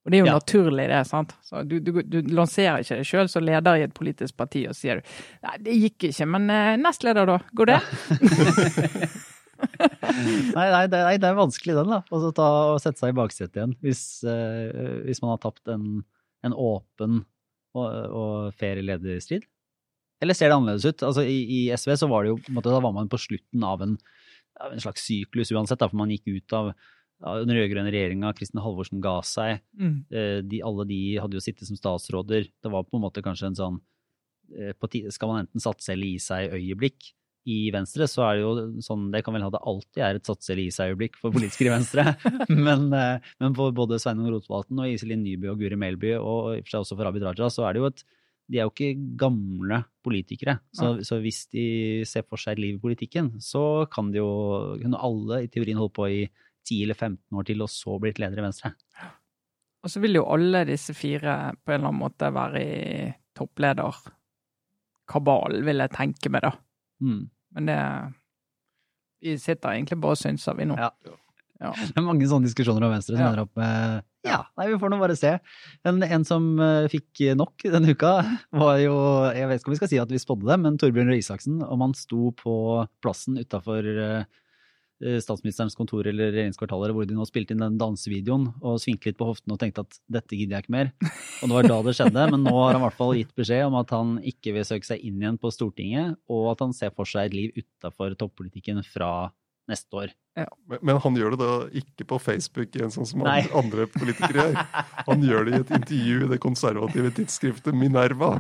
[0.06, 0.36] Og det er jo Ja.
[0.38, 1.00] naturlig, det.
[1.10, 1.34] sant?
[1.44, 4.76] Så du, du, du lanserer ikke deg sjøl som leder i et politisk parti og
[4.78, 5.10] sier du,
[5.44, 7.40] nei, det gikk ikke, men eh, nestleder, da?
[7.58, 7.80] Går det?
[9.58, 11.98] Nei, nei, det, nei, det er vanskelig den, da.
[12.14, 13.72] Og så ta og sette seg i baksetet igjen.
[13.82, 16.04] Hvis, uh, hvis man har tapt en,
[16.46, 17.24] en åpen
[17.74, 19.46] og, og fair lederstrid.
[20.22, 21.02] Eller ser det annerledes ut?
[21.06, 23.82] Altså, i, I SV så var det jo, måte, da var man på slutten av
[23.84, 23.96] en,
[24.60, 26.72] av en slags syklus uansett, da, for man gikk ut av,
[27.18, 29.62] den rød-grønne regjeringa, Kristin Halvorsen ga seg.
[29.78, 29.94] Mm.
[30.06, 32.46] Eh, de, alle de hadde jo sittet som statsråder.
[32.62, 33.78] Det var på en måte kanskje en sånn
[34.54, 37.12] eh, tide, Skal man enten satse eller gi seg-øyeblikk?
[37.48, 40.28] I Venstre så er det jo sånn, det kan vel ha det alltid er et
[40.28, 42.04] satse eller gi seg-øyeblikk for politikere i Venstre.
[42.68, 46.60] men, eh, men for både Sveinung Rotevatn og Iselin Nyby og Guri Melby, og i
[46.60, 48.04] og for seg også for Abid Raja, så er det jo et
[48.48, 50.54] de er jo ikke gamle politikere.
[50.72, 51.64] Så, så hvis de
[52.08, 54.30] ser for seg et liv i politikken, så kan de jo
[54.80, 56.22] kunne alle i teorien holde på i
[56.68, 58.68] 10 eller 15 år til, og så blitt leder i Venstre.
[59.84, 61.32] Og så vil jo alle disse fire
[61.62, 62.66] på en eller annen måte være i
[63.38, 66.52] topplederkabalen, vil jeg tenke meg, da.
[67.04, 67.22] Mm.
[67.56, 67.78] Men det
[69.22, 70.76] Vi sitter egentlig bare og synser, vi nå.
[70.78, 70.90] Ja.
[71.58, 71.72] Ja.
[71.74, 73.28] Det er mange sånne diskusjoner om Venstre som Ja.
[73.32, 75.34] ender opp med Ja, nei, vi får nå bare se.
[75.88, 78.16] En, en som eh, fikk nok denne uka,
[78.54, 78.96] var jo
[79.34, 81.62] Jeg vet ikke om vi skal si at vi spådde det, men Torbjørn Røe Isaksen.
[81.64, 82.58] Om han sto på
[83.02, 83.88] plassen utafor
[84.98, 89.28] statsministerens kontor eller regjeringskvartalet hvor de nå spilte inn den dansevideoen og svingte litt på
[89.28, 90.90] hoften og tenkte at dette gidder jeg ikke mer.
[91.38, 93.68] Og det var da det skjedde, men nå har han i hvert fall gitt beskjed
[93.68, 96.90] om at han ikke vil søke seg inn igjen på Stortinget, og at han ser
[96.96, 99.12] for seg et liv utafor toppolitikken fra
[99.68, 100.14] neste år.
[100.38, 103.40] Men, men han gjør det da ikke på Facebook, igjen, sånn som Nei.
[103.58, 104.58] andre, politikere gjør.
[105.08, 108.36] Han gjør det i et intervju i det konservative tidsskriftet Minerva.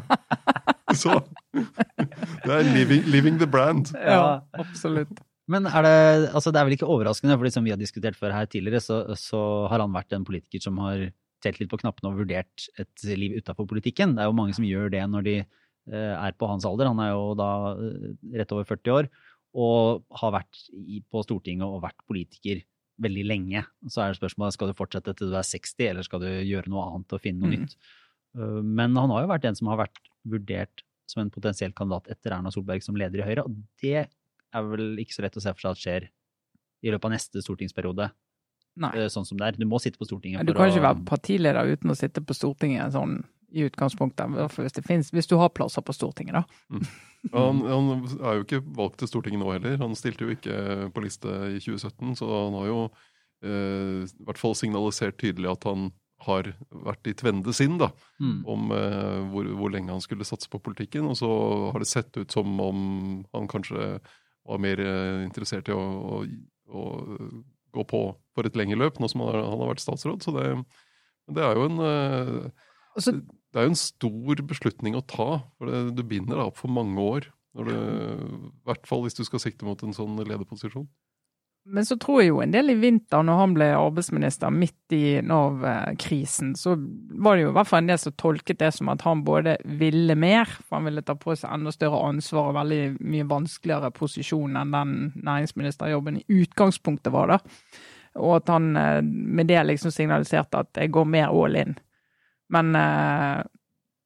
[0.98, 1.18] Så
[1.52, 3.92] det er living, living the brand.
[3.98, 5.20] Ja, absolutt.
[5.48, 5.96] Men er det,
[6.36, 9.00] altså det er vel ikke overraskende, for som vi har diskutert før her tidligere, så,
[9.16, 9.40] så
[9.72, 11.08] har han vært en politiker som har
[11.44, 14.16] telt litt på knappene og vurdert et liv utafor politikken.
[14.16, 16.90] Det er jo mange som gjør det når de eh, er på hans alder.
[16.90, 18.08] Han er jo da eh,
[18.40, 19.10] rett over 40 år
[19.54, 22.60] og har vært i, på Stortinget og vært politiker
[23.00, 23.62] veldig lenge.
[23.88, 26.68] Så er det spørsmålet skal du fortsette til du er 60, eller skal du gjøre
[26.68, 27.60] noe annet og finne noe Mm.
[27.64, 27.76] nytt.
[28.36, 32.10] Uh, Men han har jo vært en som har vært vurdert som en potensiell kandidat
[32.12, 35.40] etter Erna Solberg som leder i Høyre, og det er vel ikke så lett å
[35.40, 36.08] se for seg at skjer
[36.84, 38.10] i løpet av neste stortingsperiode,
[38.76, 38.90] Nei.
[38.94, 39.52] eh, sånn som det er.
[39.58, 42.34] Du må sitte på Stortinget Du kan å ikke være partileder uten å sitte på
[42.36, 46.80] Stortinget sånn i utgangspunktet, hvis, det finnes, hvis du har plasser på Stortinget, da.
[47.34, 47.88] Han, han
[48.22, 49.78] er jo ikke valgt til Stortinget nå heller.
[49.80, 52.76] Han stilte jo ikke på liste i 2017, så han har jo
[53.42, 55.88] eh, i hvert fall signalisert tydelig at han
[56.26, 56.48] har
[56.86, 58.38] vært i tvende sinn da, Mm.
[58.50, 61.06] om eh, hvor, hvor lenge han skulle satse på politikken.
[61.06, 61.28] Og så
[61.72, 62.80] har det sett ut som om
[63.34, 64.00] han kanskje
[64.48, 65.82] var mer eh, interessert i å,
[66.18, 66.22] å,
[66.74, 66.84] å
[67.76, 68.00] gå på
[68.34, 70.22] for et lengre løp, nå som han har, han har vært statsråd.
[70.26, 70.46] Så det,
[71.36, 72.66] det er jo en eh,
[72.98, 73.14] Og så
[73.52, 75.42] det er jo en stor beslutning å ta.
[75.58, 77.28] for det, Du binder deg opp for mange år.
[77.58, 77.74] I
[78.68, 80.88] hvert fall hvis du skal sikte mot en sånn lederposisjon.
[81.68, 85.18] Men så tror jeg jo en del i vinter, når han ble arbeidsminister midt i
[85.20, 89.04] Nav-krisen, så var det jo i hvert fall en del som tolket det som at
[89.04, 92.80] han både ville mer, for han ville ta på seg enda større ansvar og veldig
[93.04, 97.84] mye vanskeligere posisjon enn den næringsministerjobben i utgangspunktet var, da.
[98.16, 101.76] Og at han eh, med det liksom signaliserte at jeg går mer all in.
[102.48, 103.44] Men eh,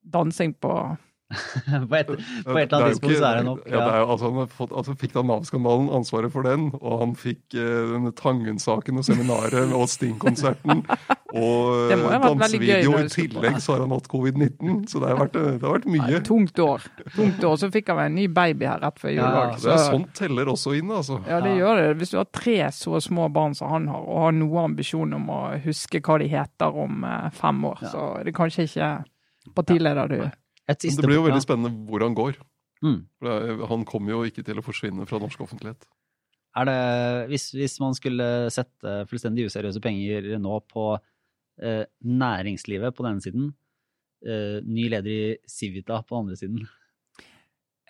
[0.02, 0.96] dansing på
[1.90, 3.62] på, et, på et eller er annet tidspunkt så er det nok.
[3.66, 7.00] Ja, det er jo, altså, han fått, altså, fikk da Nav-skandalen ansvaret for den, og
[7.02, 10.84] han fikk eh, denne Tangen-saken og seminaret og Sting-konserten.
[11.32, 12.90] Og Det gøy dansevideo.
[13.00, 15.86] I tillegg så har han hatt covid-19, så det har vært, eh, det har vært
[15.88, 16.20] Nei, mye.
[16.28, 16.84] tungt år.
[17.16, 17.54] Tungt år.
[17.56, 19.70] Så fikk han en ny baby her rett før jul Ja, så...
[19.70, 21.22] Det er sånt teller også inn, altså.
[21.28, 21.86] Ja, det gjør det.
[22.02, 25.32] Hvis du har tre så små barn som han har, og har noe ambisjon om
[25.32, 27.94] å huske hva de heter om eh, fem år, Ja.
[27.94, 28.92] så er kanskje ikke
[29.56, 30.18] partileder du
[30.68, 32.38] det blir jo veldig spennende hvor han går.
[32.82, 33.00] Mm.
[33.70, 35.86] Han kommer jo ikke til å forsvinne fra norsk offentlighet.
[36.58, 36.78] Er det,
[37.30, 40.90] hvis, hvis man skulle sette fullstendig useriøse penger nå på
[41.62, 43.46] eh, næringslivet på den ene siden,
[44.26, 46.66] eh, ny leder i Civita på den andre siden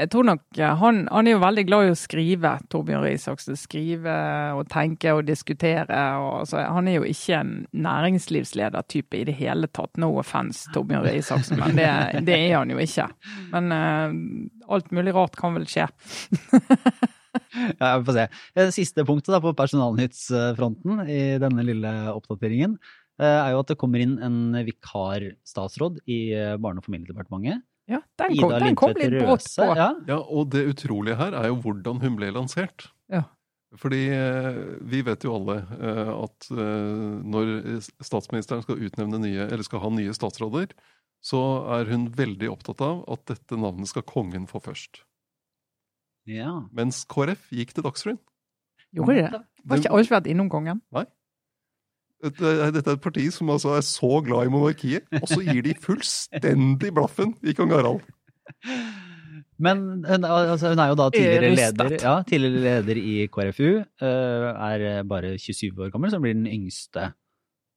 [0.00, 3.58] Jeg tror nok han, han er jo veldig glad i å skrive, Torbjørn Røe Isaksen.
[3.60, 4.14] Skrive
[4.56, 5.98] og tenke og diskutere.
[6.16, 9.92] Og, altså, han er jo ikke en næringslivsledertype i det hele tatt.
[10.00, 11.90] No offence, Torbjørn Røe Isaksen, men det,
[12.24, 13.10] det er han jo ikke.
[13.52, 15.88] Men uh, alt mulig rart kan vel skje.
[17.32, 18.24] Ja, vi får se.
[18.60, 23.78] Eh, Siste punktet da på personalnyttsfronten i denne lille oppdateringen eh, er jo at det
[23.80, 26.18] kommer inn en vikarstatsråd i
[26.60, 27.64] Barne- og familiedepartementet.
[27.90, 29.68] Ja, den kom, den kom litt brått på.
[29.76, 29.90] Ja.
[30.08, 32.86] Ja, og det utrolige her er jo hvordan hun ble lansert.
[33.12, 33.24] Ja.
[33.80, 39.64] Fordi eh, vi vet jo alle eh, at eh, når statsministeren skal utnevne nye, eller
[39.66, 40.74] skal ha nye statsråder,
[41.24, 41.40] så
[41.78, 45.04] er hun veldig opptatt av at dette navnet skal kongen få først.
[46.28, 46.52] ja.
[46.74, 48.20] Mens KrF gikk til Dagsrevyen.
[48.92, 49.40] Gjorde de det?
[49.70, 50.82] Har ikke, har ikke vært innom kongen?
[50.92, 51.21] Dette
[52.22, 55.74] dette er et parti som altså er så glad i monarkiet, og så gir de
[55.82, 58.00] fullstendig blaffen i kong Harald.
[59.62, 63.68] Men hun, altså, hun er jo da tidligere leder, ja, tidligere leder i KrFU.
[64.02, 67.12] eh, er bare 27 år gammel, så blir den yngste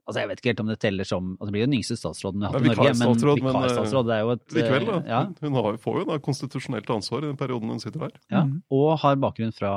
[0.05, 1.95] Altså Jeg vet ikke helt om det teller som altså Det blir jo den yngste
[1.97, 4.97] statsråden vi har hatt i Norge, men vikarstatsråd, er jo et eh, Likevel, da.
[5.10, 8.12] Ja, Hun har, får jo da konstitusjonelt ansvar i den perioden hun sitter her.
[8.29, 8.60] ja, Mhm.
[8.69, 9.71] og har bakgrunn fra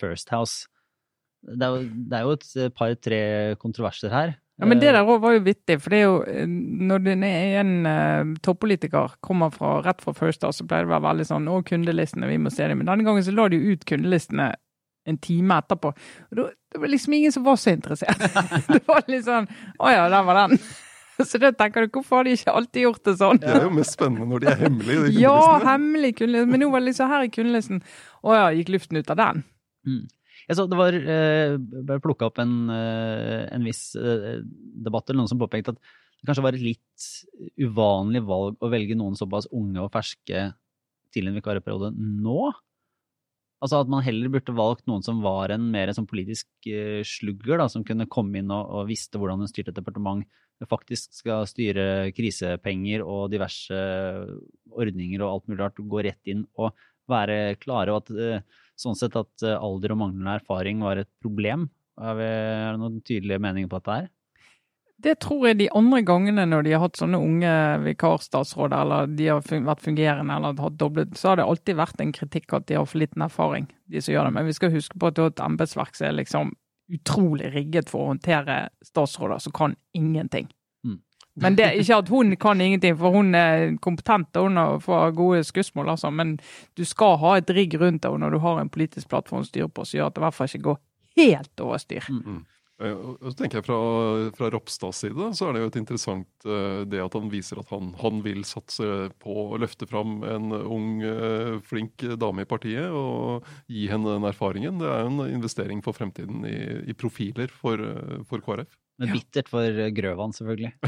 [0.00, 0.66] First House.
[1.54, 3.22] Det er jo, det er jo et par-tre
[3.62, 4.36] kontroverser her.
[4.58, 7.04] Ja, men det Eh, der òg var jo vittig, for det er jo eh, når
[7.14, 11.06] er en uh, toppolitiker kommer fra, rett fra First House, så pleier det å være
[11.12, 12.80] veldig sånn å, kundelistene, vi må se dem.
[12.80, 14.50] Men denne gangen så la de jo ut kundelistene
[15.08, 15.92] en time etterpå.
[16.30, 18.18] Og da, det var liksom ingen som var så interessert.
[18.74, 19.46] det var litt sånn
[19.78, 20.58] å ja, der var den.
[21.26, 23.40] Så da tenker du, hvorfor har de ikke alltid gjort det sånn?
[23.42, 25.00] Det er jo mest spennende når de er hemmelige.
[25.08, 25.70] de Ja, kundelistene.
[25.72, 26.50] hemmelig kundeliste.
[26.52, 27.80] Men nå var det liksom her i kundelisten.
[28.22, 29.42] Å ja, gikk luften ut av den?
[30.48, 34.38] Jeg så det var eh, ble plukka opp en, eh, en viss eh,
[34.86, 35.82] debatt eller noen som påpekte at
[36.18, 37.08] det kanskje var et litt
[37.60, 40.48] uvanlig valg å velge noen såpass unge og ferske
[41.14, 42.48] til en vikarperiode nå.
[43.62, 47.58] Altså at man heller burde valgt noen som var en mer sånn politisk eh, slugger,
[47.60, 50.24] da, som kunne komme inn og, og visste hvordan hun styrte et departement,
[50.66, 53.78] faktisk skal styre krisepenger og diverse
[54.74, 56.72] ordninger og alt mulig rart, gå rett inn og
[57.10, 61.10] være klare, og at eh, sånn sett at eh, alder og manglende erfaring var et
[61.22, 61.68] problem?
[61.98, 64.08] Er, vi, er det noen tydelige meninger på dette her?
[64.98, 67.50] Det tror jeg de andre gangene når de har hatt sånne unge
[67.84, 72.14] vikarstatsråder, eller de har vært fungerende eller hatt doblet, så har det alltid vært en
[72.14, 74.34] kritikk at de har for liten erfaring, de som gjør det.
[74.34, 76.50] Men vi skal huske på at du har et embetsverk som er liksom
[76.98, 80.48] utrolig rigget for å håndtere statsråder som kan ingenting.
[81.38, 81.42] Mm.
[81.46, 85.14] Men det er ikke at hun kan ingenting, for hun er kompetent og hun får
[85.16, 86.10] gode skussmål, altså.
[86.10, 86.36] Men
[86.76, 89.70] du skal ha et rigg rundt deg når du har en politisk plattform å styre
[89.70, 90.80] på, som gjør at det i hvert fall ikke går
[91.22, 92.10] helt over styr.
[92.10, 93.78] Eh, og og så tenker jeg Fra,
[94.38, 97.72] fra Ropstads side så er det jo et interessant eh, det at han viser at
[97.74, 98.86] han, han vil satse
[99.18, 104.28] på å løfte fram en ung, eh, flink dame i partiet og gi henne den
[104.30, 104.78] erfaringen.
[104.78, 108.70] Det er jo en investering for fremtiden i, i profiler for, eh, for KrF.
[109.02, 110.72] Men bittert for eh, Grøvan, selvfølgelig.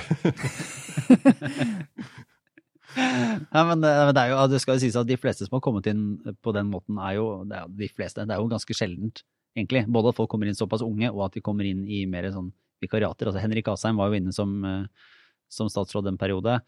[2.99, 5.57] Nei, men det, men det er jo, det skal jo sies at de fleste som
[5.57, 6.05] har kommet inn
[6.43, 9.23] på den måten, er jo det er, jo de fleste, det er jo ganske sjeldent,
[9.57, 9.87] egentlig.
[9.91, 12.53] Både at folk kommer inn såpass unge, og at de kommer inn i mer sånn
[12.83, 13.31] vikariater.
[13.31, 15.11] Altså Henrik Asheim var jo inne som, eh,
[15.51, 16.61] som statsråd en periode.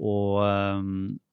[0.00, 0.80] Og, eh,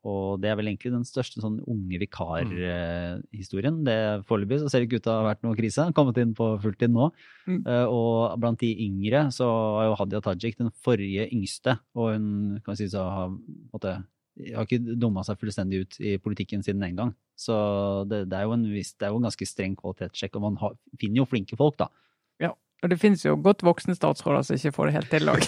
[0.04, 3.80] og det er vel egentlig den største sånn unge vikarhistorien.
[3.80, 4.26] Mm.
[4.28, 5.88] Foreløpig så ser det ikke ut til å ha vært noe krise.
[5.96, 7.10] Kommet inn på fulltid nå.
[7.48, 7.62] Mm.
[7.64, 9.48] Uh, og blant de yngre så
[9.82, 11.78] er jo Hadia Tajik den forrige yngste.
[11.96, 12.28] Og hun
[12.64, 13.36] kan vi si så har,
[13.72, 13.98] måtte,
[14.54, 17.16] har ikke dumma seg fullstendig ut i politikken siden den gang.
[17.38, 17.56] Så
[18.10, 20.78] det, det, er jo en det er jo en ganske streng kvalitetssjekk, og man har,
[21.02, 21.88] finner jo flinke folk, da.
[22.42, 22.52] Ja,
[22.86, 25.48] Og det finnes jo godt voksne statsråder som ikke får det helt til òg.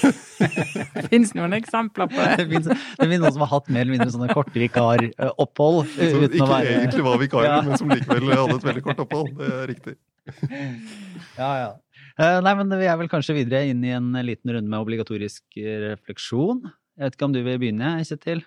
[0.96, 2.32] det finnes noen eksempler på det.
[2.42, 5.84] Det finnes, det finnes noen som har hatt mer eller mindre sånne korte vikaropphold.
[6.14, 7.62] Som ikke være egentlig var vikarer, Ja.
[7.68, 9.30] men som likevel hadde et veldig kort opphold.
[9.38, 9.96] Det er riktig.
[11.38, 11.70] Ja, ja.
[12.20, 15.44] Eh, Nei, men vi er vel kanskje videre inn i en liten runde med obligatorisk
[15.86, 16.66] refleksjon.
[17.00, 18.42] Jeg vet ikke om du vil begynne, Kjetil?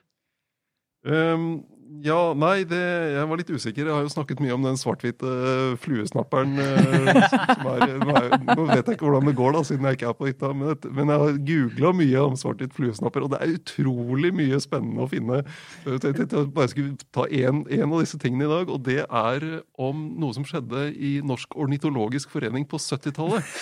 [1.06, 1.62] Ehm,
[2.02, 2.78] ja, nei, det,
[3.12, 3.84] jeg var litt usikker.
[3.84, 6.54] Jeg har jo snakket mye om den svart-hvite eh, fluesnapperen.
[6.58, 9.98] eh, som er, nå, er, nå vet jeg ikke hvordan det går, da, siden jeg
[9.98, 13.42] ikke er på hytta, men, men jeg har googla mye om svart-hvit fluesnapper, og det
[13.44, 15.42] er utrolig mye spennende å finne.
[15.84, 19.48] Jeg tenkte jeg bare skulle ta én av disse tingene i dag, og det er
[19.76, 23.52] om noe som skjedde i Norsk ornitologisk forening på 70-tallet.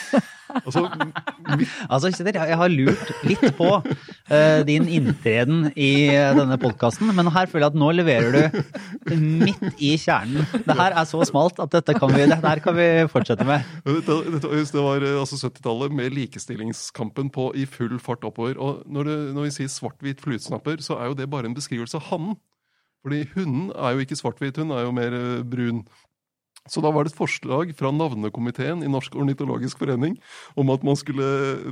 [0.64, 0.86] Altså,
[1.90, 3.68] Altså, jeg har lurt litt på
[4.66, 9.80] din inntreden i eh, denne podkasten, men her føler jeg at nå leverer du midt
[9.82, 10.46] i kjernen.
[10.66, 13.66] Det her er så smalt at dette kan vi, dette kan vi fortsette med.
[13.86, 18.58] Dette, dette, det var eh, altså 70-tallet med likestillingskampen på i full fart oppover.
[18.58, 21.98] Og når, du, når vi sier svart-hvit fluesnapper, så er jo det bare en beskrivelse
[21.98, 22.38] av hannen.
[23.00, 25.84] Fordi hunden er jo ikke svart-hvit, hun er jo mer eh, brun.
[26.68, 30.18] Så da var det et forslag fra navnekomiteen i Norsk ornitologisk forening
[30.60, 31.26] om at man skulle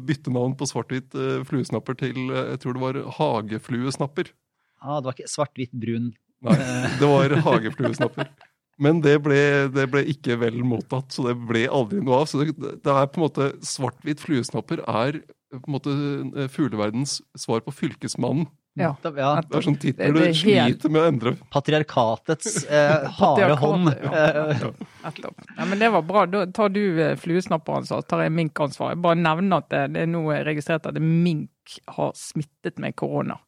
[0.08, 4.32] bytte navn på svart-hvit eh, fluesnapper til eh, jeg tror det var hagefluesnapper.
[4.80, 6.12] Ah, det var ikke svart-hvitt-brun.
[6.46, 6.58] Nei,
[7.00, 8.30] det var hagefluesnapper.
[8.78, 9.40] Men det ble,
[9.74, 12.28] det ble ikke vel mottatt, så det ble aldri noe av.
[12.30, 15.18] Så det, det er på en måte Svart-hvitt fluesnapper er
[15.50, 15.94] på en måte
[16.38, 18.46] eh, fugleverdens svar på Fylkesmannen.
[18.78, 18.90] Ja.
[19.02, 21.32] Ja, Det er sånn tittel du det er helt- sliter med å endre.
[21.54, 23.90] patriarkatets eh, harde hånd.
[24.02, 24.70] ja.
[25.04, 25.34] Nettopp.
[25.56, 26.26] Ja, men det var bra.
[26.26, 28.94] Da tar du eh, fluesnapperansvar, tar jeg minkansvar.
[28.94, 33.38] Jeg bare nevner at det, det er nå registrert at mink har smittet med korona.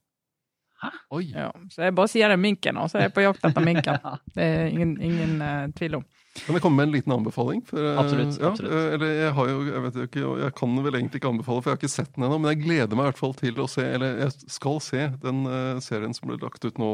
[1.13, 1.27] Oi.
[1.35, 2.95] Ja, så jeg bare sier det er minken, altså.
[2.97, 3.99] så er jeg på jakt etter minken.
[4.37, 6.05] Det er ingen, ingen uh, tvil om.
[6.47, 7.61] Kan jeg komme med en liten anbefaling?
[7.67, 8.71] For, eh, Absolutt, Ja, absolutt.
[8.73, 11.63] eh, eller jeg har jo, jeg vet jo ikke, jeg kan vel egentlig ikke anbefale,
[11.63, 12.39] for jeg har ikke sett den ennå.
[12.41, 15.41] Men jeg gleder meg i hvert fall til å se, eller jeg skal se den
[15.47, 16.91] eh, serien som ble lagt ut nå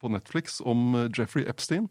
[0.00, 1.88] på Netflix om Jeffrey Epstein.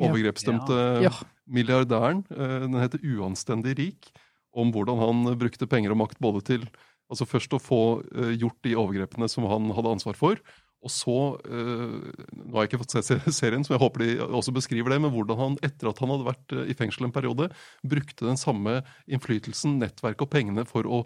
[0.00, 0.08] Ja.
[0.08, 1.10] Overgrepsdømte Ja.
[1.50, 2.24] milliardæren.
[2.30, 4.10] eh, Den heter Uanstendig rik.
[4.56, 6.68] Om hvordan han brukte penger og makt både til
[7.10, 8.04] Altså først å få
[8.36, 10.36] gjort de overgrepene som han hadde ansvar for,
[10.84, 11.14] og så
[11.48, 14.94] eh, Nå har jeg ikke fått se se- serien, som jeg håper de også beskriver
[14.94, 17.50] det, men hvordan han etter at han hadde vært eh, i fengsel en periode,
[17.82, 21.02] brukte den samme innflytelsen, nettverket og pengene for å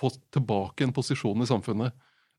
[0.00, 1.92] få tilbake en posisjon i samfunnet.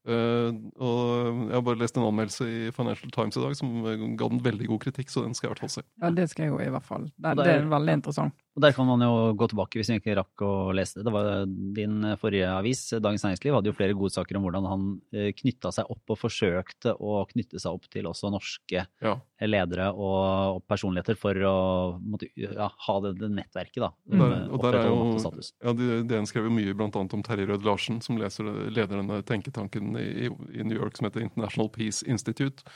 [0.10, 0.50] Eh,
[0.82, 3.76] og Jeg har bare lest en anmeldelse i Financial Times i dag som
[4.18, 5.84] ga den veldig god kritikk, så den skal jeg i hvert fall se.
[6.02, 7.06] Ja, det skal jeg jo i hvert fall.
[7.18, 8.34] Det, det er- er veldig interessant.
[8.52, 11.06] Og Der kan man jo gå tilbake hvis man ikke rakk å lese det.
[11.08, 14.88] Det var Din forrige avis, Dagens Næringsliv, hadde jo flere godsaker om hvordan han
[15.40, 19.14] knytta seg opp og forsøkte å knytte seg opp til også norske Ja.
[19.48, 21.56] ledere og, og personligheter for å
[22.04, 23.92] måtte, ja, ha det, det nettverket, da.
[24.12, 25.00] Der, og der er jo,
[25.64, 25.74] ja,
[26.12, 30.28] DN skrev jo mye annet om Terje Rød Larsen, som leser, leder denne tenketanken i,
[30.28, 32.68] i New York som heter International Peace Institute.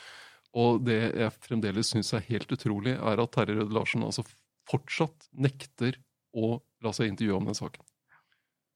[0.56, 4.24] Og det jeg fremdeles syns er helt utrolig, er at Terje Rød Larsen altså
[4.70, 5.98] fortsatt nekter
[6.36, 7.84] å la seg intervjue om den saken.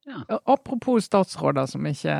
[0.08, 2.16] Ja, Apropos statsråder som ikke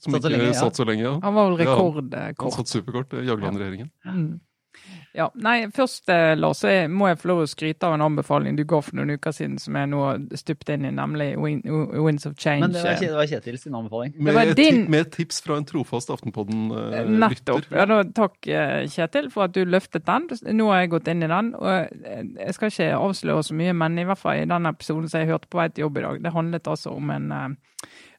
[0.00, 1.02] Som ikke satt så lenge.
[1.04, 1.14] Ja.
[1.24, 2.42] Han var vel Ja, rekordkort.
[2.42, 3.90] Han satt superkort, eh, Jagland-regjeringen.
[4.04, 4.40] Mm.
[5.16, 8.56] Ja, nei, først eh, Lars, så må jeg få lov å skryte av en anbefaling
[8.58, 11.62] du ga for noen uker siden, som jeg nå har stupt inn i, nemlig Win-
[12.04, 12.60] Winds of Change.
[12.66, 14.12] Men det var, det var Kjetil sin anbefaling.
[14.18, 17.08] Med, var din- med tips fra en trofast Eh, Aftenpodden-lytter.
[17.22, 17.70] Nettopp.
[17.72, 20.28] Ja, da, takk, eh, Kjetil, for at du løftet den.
[20.56, 21.54] Nå har jeg gått inn i den.
[21.54, 21.68] og
[22.04, 25.20] eh, Jeg skal ikke avsløre så mye, men i hvert fall i den episoden som
[25.24, 27.48] jeg hørte på vei til jobb i dag, det handlet altså om en eh,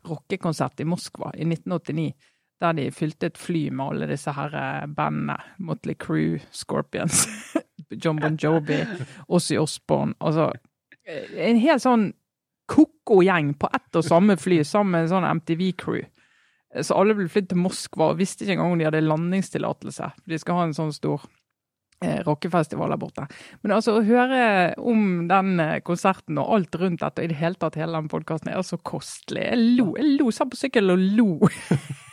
[0.10, 2.14] rockekonsert i Moskva i 1989.
[2.62, 5.38] Der de fylte et fly med alle disse her eh, bandene.
[5.62, 7.28] Motley Crew, Scorpions,
[8.04, 8.80] John Bon Jovi,
[9.28, 10.18] Ossie Osbourne.
[10.20, 10.50] Altså
[11.06, 12.12] eh, en helt sånn
[12.68, 16.04] ko-ko gjeng på ett og samme fly sammen med en sånn MTV-crew.
[16.84, 20.12] Så alle ble flyttet til Moskva og visste ikke engang om de hadde landingstillatelse.
[20.28, 21.24] De skal ha en sånn stor
[22.04, 23.28] eh, rockefestival der borte.
[23.64, 27.60] Men altså, å høre om den eh, konserten og alt rundt dette, i det hele
[27.62, 29.46] tatt hele den podkasten, er så kostelig.
[29.48, 31.30] Jeg lo, jeg lo, satt på sykkel og lo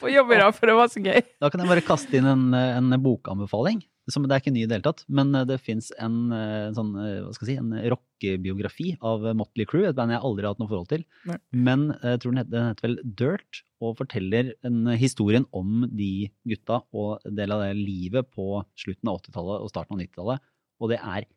[0.00, 1.22] på jobb i dag, for det var så gøy.
[1.42, 3.82] Da kan jeg bare kaste inn en, en bokanbefaling.
[4.10, 6.74] Som, det er ikke ny i det hele tatt, men det fins en, eh, en
[6.74, 10.46] sånn, eh, hva skal jeg si, en rockebiografi av Motley Crew, et band jeg aldri
[10.46, 11.04] har hatt noe forhold til.
[11.30, 11.36] Nei.
[11.68, 16.30] Men jeg tror den heter, den heter vel Dirt, og forteller en, historien om de
[16.48, 20.48] gutta og en del av det livet på slutten av 80-tallet og starten av 90-tallet.
[20.80, 21.28] Og det er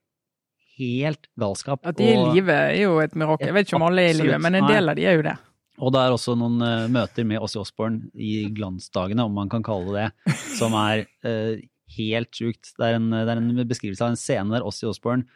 [0.80, 1.86] helt galskap.
[1.88, 3.48] At de i livet er jo et mirakel.
[3.48, 5.26] Jeg vet ikke om alle er i livet, men en del av de er jo
[5.30, 5.36] det.
[5.84, 9.66] Og det er også noen uh, møter med Ossie Osborne i glansdagene, om man kan
[9.66, 11.60] kalle det det, som er uh,
[11.98, 12.74] helt sjukt.
[12.80, 15.28] Det en, det er en beskrivelse av en scene der Ossie Osbourne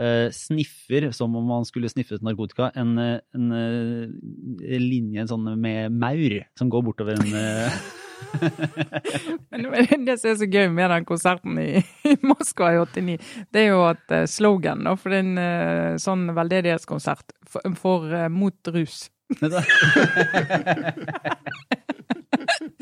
[0.00, 5.52] uh, sniffer, som om han skulle sniffet narkotika, en, eh, en eh, linje en sånn
[5.60, 7.82] med maur som går bortover en eh,
[9.50, 13.16] Men det som er så gøy med den konserten i, i Moskva i 89,
[13.52, 19.08] det er jo at sloganen for en eh, sånn veldedighetskonsert for, for, eh, mot rus.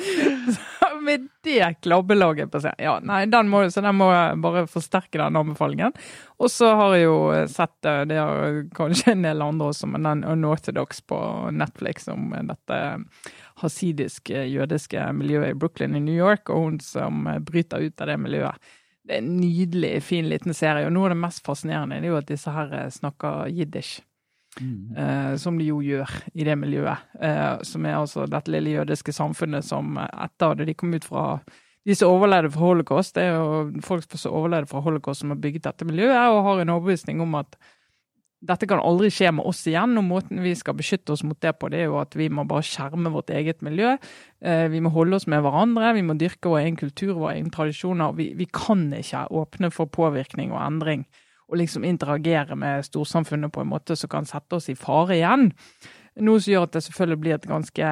[1.01, 2.74] Med det klabbelaget på seg.
[2.78, 5.92] Ja, nei, den må, så den må jeg bare forsterke den anbefalingen.
[6.40, 10.09] Og så har jeg jo sett eh, det har kanskje en del andre også, men
[10.09, 11.18] den Unorthodox på
[11.57, 12.76] Netflix om dette
[13.61, 18.12] hasidiske jødiske miljøet i Brooklyn i New York, og hun som eh, bryter ut av
[18.12, 18.70] det miljøet.
[19.05, 22.20] Det er en nydelig, fin liten serie, og noe av det mest fascinerende er jo
[22.20, 23.98] at disse her eh, snakker jiddisch.
[24.59, 27.07] Eh, som de jo gjør i det miljøet.
[27.22, 31.26] Eh, som er altså dette lille jødiske samfunnet som etter at de kom ut fra
[31.86, 35.40] de som overlevde fra holocaust, det er jo folk som overlevde fra holocaust som har
[35.40, 37.57] bygget dette miljøet, og har en overbevisning om at
[38.40, 41.55] dette kan aldri skje med oss igjen, og måten vi skal beskytte oss mot det
[41.61, 43.96] på, det er jo at vi må bare skjerme vårt eget miljø.
[44.40, 47.53] Eh, vi må holde oss med hverandre, vi må dyrke vår egen kultur, våre egne
[47.53, 48.16] tradisjoner.
[48.16, 51.05] Vi, vi kan ikke åpne for påvirkning og endring
[51.51, 55.48] og liksom interagere med storsamfunnet på en måte som kan sette oss i fare igjen.
[56.22, 57.90] Noe som gjør at det selvfølgelig blir et ganske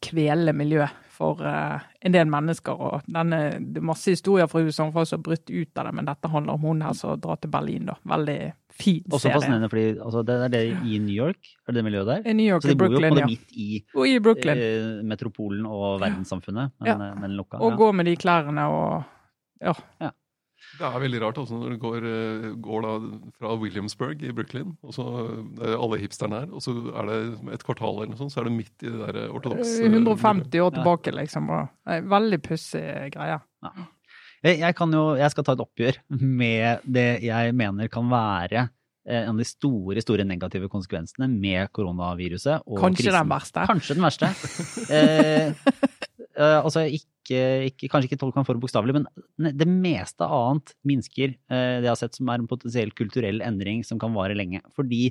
[0.00, 0.86] kvelende miljø
[1.20, 2.72] for uh, en del mennesker.
[2.80, 6.08] og denne, Det er masse historier fra USA som har brutt ut av det, men
[6.08, 7.90] dette handler om hun her som drar til Berlin.
[7.90, 7.98] da.
[8.08, 8.38] Veldig
[8.72, 9.34] fin Også serie.
[9.36, 12.30] fascinerende, fordi altså, det er det i New York, er det det miljøet der?
[12.30, 13.26] I New York Så de bor jo på ja.
[13.26, 14.56] midt i Og i Brooklyn.
[14.56, 16.94] eh, metropolen og verdenssamfunnet, men, Ja.
[17.10, 17.60] eh, men lukka.
[17.60, 17.76] Og ja.
[17.76, 19.04] gå med de klærne og
[20.78, 22.92] Det er veldig rart også når du går, eh, går da
[23.40, 25.06] fra Williamsburg i Brooklyn, og så
[25.60, 27.18] er alle hipsterne her, og så er det
[27.56, 30.76] et kvartal eller noe sånt, så er du midt i det der ortodokse 150 år
[30.78, 31.50] tilbake, liksom.
[31.56, 32.84] Og, eh, veldig pussig
[33.16, 33.40] greie.
[34.40, 38.62] Jeg, jeg, kan jo, jeg skal ta et oppgjør med det jeg mener kan være
[39.04, 42.64] eh, en av de store store negative konsekvensene med koronaviruset.
[42.64, 43.18] Og Kanskje krisen.
[43.18, 43.66] den verste.
[43.68, 44.30] Kanskje den verste.
[44.96, 45.52] eh,
[46.40, 47.10] eh, altså ikke,
[47.70, 51.92] ikke, kanskje ikke tolk han for bokstavelig, men det meste annet minsker eh, det jeg
[51.92, 54.62] har sett som er en potensiell kulturell endring som kan vare lenge.
[54.76, 55.10] Fordi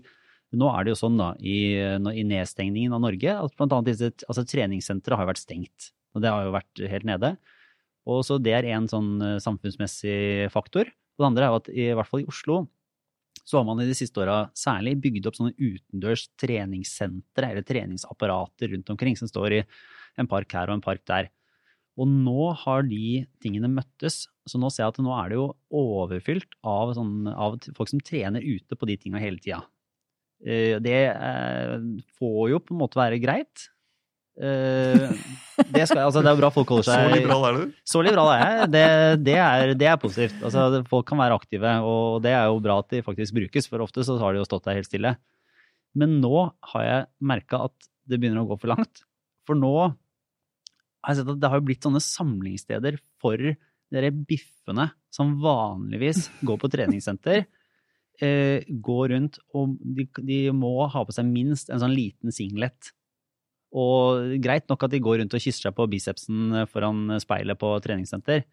[0.60, 4.12] nå er det jo sånn da, i, i nedstengningen av Norge, at blant annet disse
[4.26, 5.92] altså treningssentre har vært stengt.
[6.18, 7.36] Og det har jo vært helt nede.
[8.10, 10.90] Og så det er en sånn eh, samfunnsmessig faktor.
[10.90, 12.64] Og det andre er jo at i hvert fall i Oslo
[13.50, 18.74] så har man i de siste åra særlig bygd opp sånne utendørs treningssentre eller treningsapparater
[18.76, 19.62] rundt omkring som står i
[20.22, 21.30] en park her og en park der.
[22.00, 25.48] Og nå har de tingene møttes, så nå ser jeg at nå er det jo
[25.76, 29.60] overfylt av, sånn, av folk som trener ute på de tinga hele tida.
[30.46, 31.76] Eh, Det eh,
[32.20, 33.66] får jo på en måte være greit.
[34.40, 35.10] Eh,
[35.76, 37.74] Det, skal, altså det er bra folk holder seg Så liberal er du?
[37.92, 38.70] så liberal er jeg.
[38.78, 38.84] Det,
[39.28, 40.38] det, er, det er positivt.
[40.48, 43.84] Altså, folk kan være aktive, og det er jo bra at de faktisk brukes, for
[43.84, 45.18] ofte så har de jo stått der helt stille.
[46.00, 49.04] Men nå har jeg merka at det begynner å gå for langt.
[49.50, 49.74] For nå
[51.04, 56.60] har jeg sett at det har blitt sånne samlingssteder for dere biffene som vanligvis går
[56.62, 57.46] på treningssenter.
[58.20, 62.92] Eh, går rundt, og de, de må ha på seg minst en sånn liten singlet.
[63.80, 67.70] Og greit nok at de går rundt og kysser seg på bicepsen foran speilet på
[67.86, 68.44] treningssenter.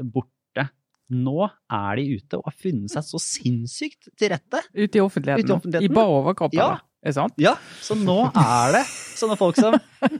[0.00, 0.68] Borte
[1.12, 4.62] nå er de ute og har funnet seg så sinnssykt til rette.
[4.72, 5.44] Ute i offentligheten?
[5.44, 5.90] Ute i offentligheten.
[5.90, 6.70] I bar overkropp, Ja.
[7.04, 7.34] Er det sant?
[7.36, 7.52] Ja,
[7.84, 9.74] så nå er det sånne folk som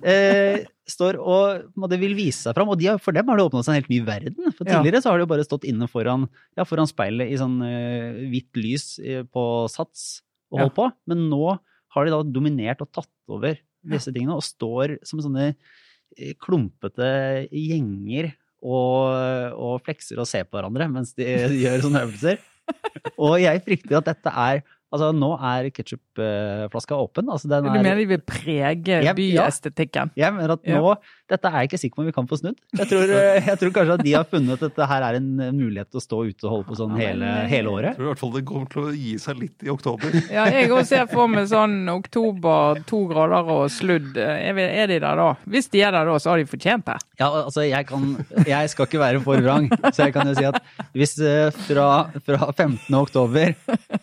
[0.05, 2.69] eh, står og på vil vise seg fram.
[2.75, 4.53] Og de for dem har det åpna seg en helt ny verden.
[4.53, 6.27] For tidligere så har de jo bare stått inne foran,
[6.59, 10.21] ja, foran speilet i sånn eh, hvitt lys eh, på sats
[10.53, 10.91] og holdt på.
[11.09, 11.57] Men nå
[11.97, 17.09] har de da dominert og tatt over disse tingene og står som sånne eh, klumpete
[17.49, 19.09] gjenger og,
[19.57, 21.33] og flekser og ser på hverandre mens de
[21.65, 22.45] gjør sånne øvelser.
[23.21, 24.63] Og jeg frykter at dette er
[24.95, 27.27] Altså, nå er ketsjupflaska åpen.
[27.35, 30.13] Altså, den Du er, mener de vil prege Ja, byestetikken?
[30.17, 30.79] jeg mener at Ja.
[30.79, 30.95] nå
[31.33, 32.59] Dette er jeg ikke sikker på om vi kan få snudd.
[32.77, 33.13] Jeg tror,
[33.49, 36.05] jeg tror kanskje at de har funnet at dette her er en mulighet til å
[36.05, 37.97] stå ute og holde på sånn Ja, hele, men- hele Jeg året.
[37.97, 40.19] tror i hvert fall det kommer til å gi seg litt i oktober.
[40.35, 44.13] Ja, jeg òg ser for meg sånn oktober, to grader og sludd.
[44.21, 45.31] Er, de der da?
[45.49, 46.99] Hvis de er der da, så har de fortjent det.
[47.21, 48.11] Ja, altså, jeg kan
[48.45, 50.61] Jeg skal ikke være for vrang, så jeg kan jo si at
[50.95, 51.89] hvis eh, fra,
[52.27, 52.93] fra 15.
[53.01, 53.55] oktober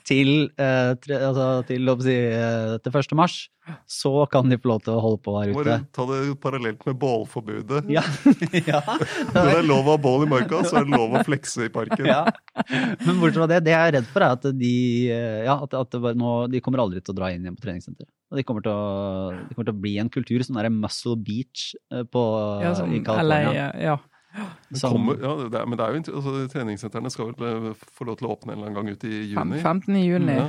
[0.07, 3.15] til, eh, tre, altså, til, si, eh, til 1.
[3.19, 3.37] mars,
[3.85, 5.57] så kan de få lov til å holde på her ute.
[5.59, 7.83] Bare ta det parallelt med bålforbudet.
[7.93, 8.03] Ja.
[8.71, 8.81] ja.
[8.87, 11.67] Når det er lov å ha bål i marka, så er det lov å flekse
[11.67, 12.07] i parken.
[12.09, 12.23] ja.
[13.05, 14.73] Men bortsett fra det, det jeg er redd for er at de,
[15.13, 18.09] eh, ja, at, at nå, de kommer aldri til å dra inn igjen på treningssenteret.
[18.31, 20.79] Og de kommer til å, de kommer til å bli en kultur som er en
[20.81, 22.23] Muscle Beach eh, på,
[22.65, 23.69] Ja, som i California.
[23.77, 23.99] ja.
[24.71, 28.19] Som- kommer, ja, det er, men det er jo, altså, treningssentrene skal vel få lov
[28.19, 29.59] til å åpne en eller annen gang ut i juni.
[29.59, 29.97] 15.
[29.99, 30.37] juni.
[30.39, 30.45] Ja.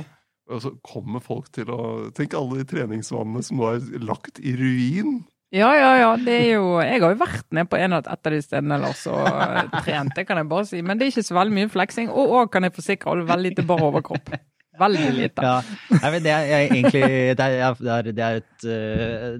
[0.51, 1.83] Og så kommer folk til å
[2.15, 5.21] Tenk alle de treningsvannene som nå er lagt i ruin.
[5.53, 6.11] Ja, ja, ja.
[6.17, 8.79] Det er jo, jeg har jo vært ned på en av et av de stedene
[8.81, 10.81] Lars, og eh, trent, det kan jeg bare si.
[10.81, 12.09] Men det er ikke så veldig mye fleksing.
[12.09, 14.33] Og òg kan jeg forsikre alle veldig lite bar overkropp.
[14.81, 15.45] Veldig lite.
[15.45, 15.59] Ja,
[16.01, 17.03] Nei, det er egentlig
[17.37, 19.35] Det er, det er, det er et uh,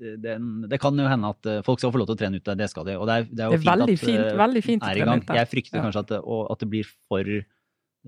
[0.00, 0.36] det,
[0.72, 2.70] det kan jo hende at eh, folk skal få lov til å trene ute, det
[2.72, 2.94] skal de.
[2.96, 4.96] Og det er, det er jo Det er veldig fint at fint, veldig fint er
[4.96, 5.24] i gang.
[5.36, 5.82] Jeg frykter Ja.
[5.84, 7.34] kanskje at det, og, at det blir for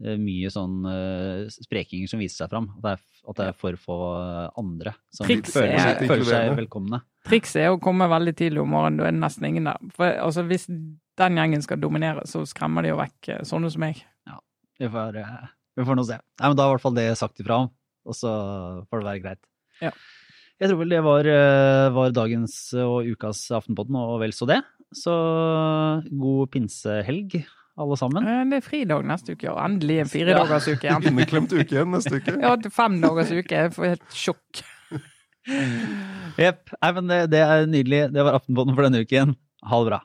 [0.00, 2.70] mye sånn uh, sprekinger som viser seg fram.
[2.78, 6.08] At det er, at det er for få eh, andre som Triks føler, er- seg,
[6.10, 7.02] føler seg velkomne.
[7.28, 9.84] Trikset er å komme veldig tidlig om morgenen, da er det nesten ingen der.
[9.94, 13.84] For altså, hvis den gjengen skal dominere, så skremmer de jo vekk eh, sånne som
[13.84, 14.00] meg.
[14.80, 15.44] Vi får, eh,
[15.78, 16.16] vi får nå se.
[16.18, 17.70] Nei, men da er i hvert fall det sagt ifra om,
[18.08, 18.32] og så
[18.88, 19.42] får det være greit.
[19.84, 19.92] Ja.
[20.62, 24.62] Jeg tror vel det var, eh, var dagens og ukas Aftenpodden, og vel så det.
[24.96, 25.12] Så
[26.10, 27.38] god pinsehelg,
[27.80, 28.26] alle sammen.
[28.28, 31.06] Eh, Det er fridag neste uke, og endelig en firedagersuke igjen.
[31.12, 32.36] Inneklemt uke igjen neste uke.
[32.36, 32.76] Ja, femdagersuke.
[32.76, 33.62] fem dagers uke.
[33.64, 34.62] Jeg får helt sjokk.
[36.38, 36.70] Jepp.
[36.78, 38.02] Nei, men det, det er nydelig.
[38.14, 39.34] Det var Aftenposten for denne uken.
[39.70, 40.00] Ha det bra.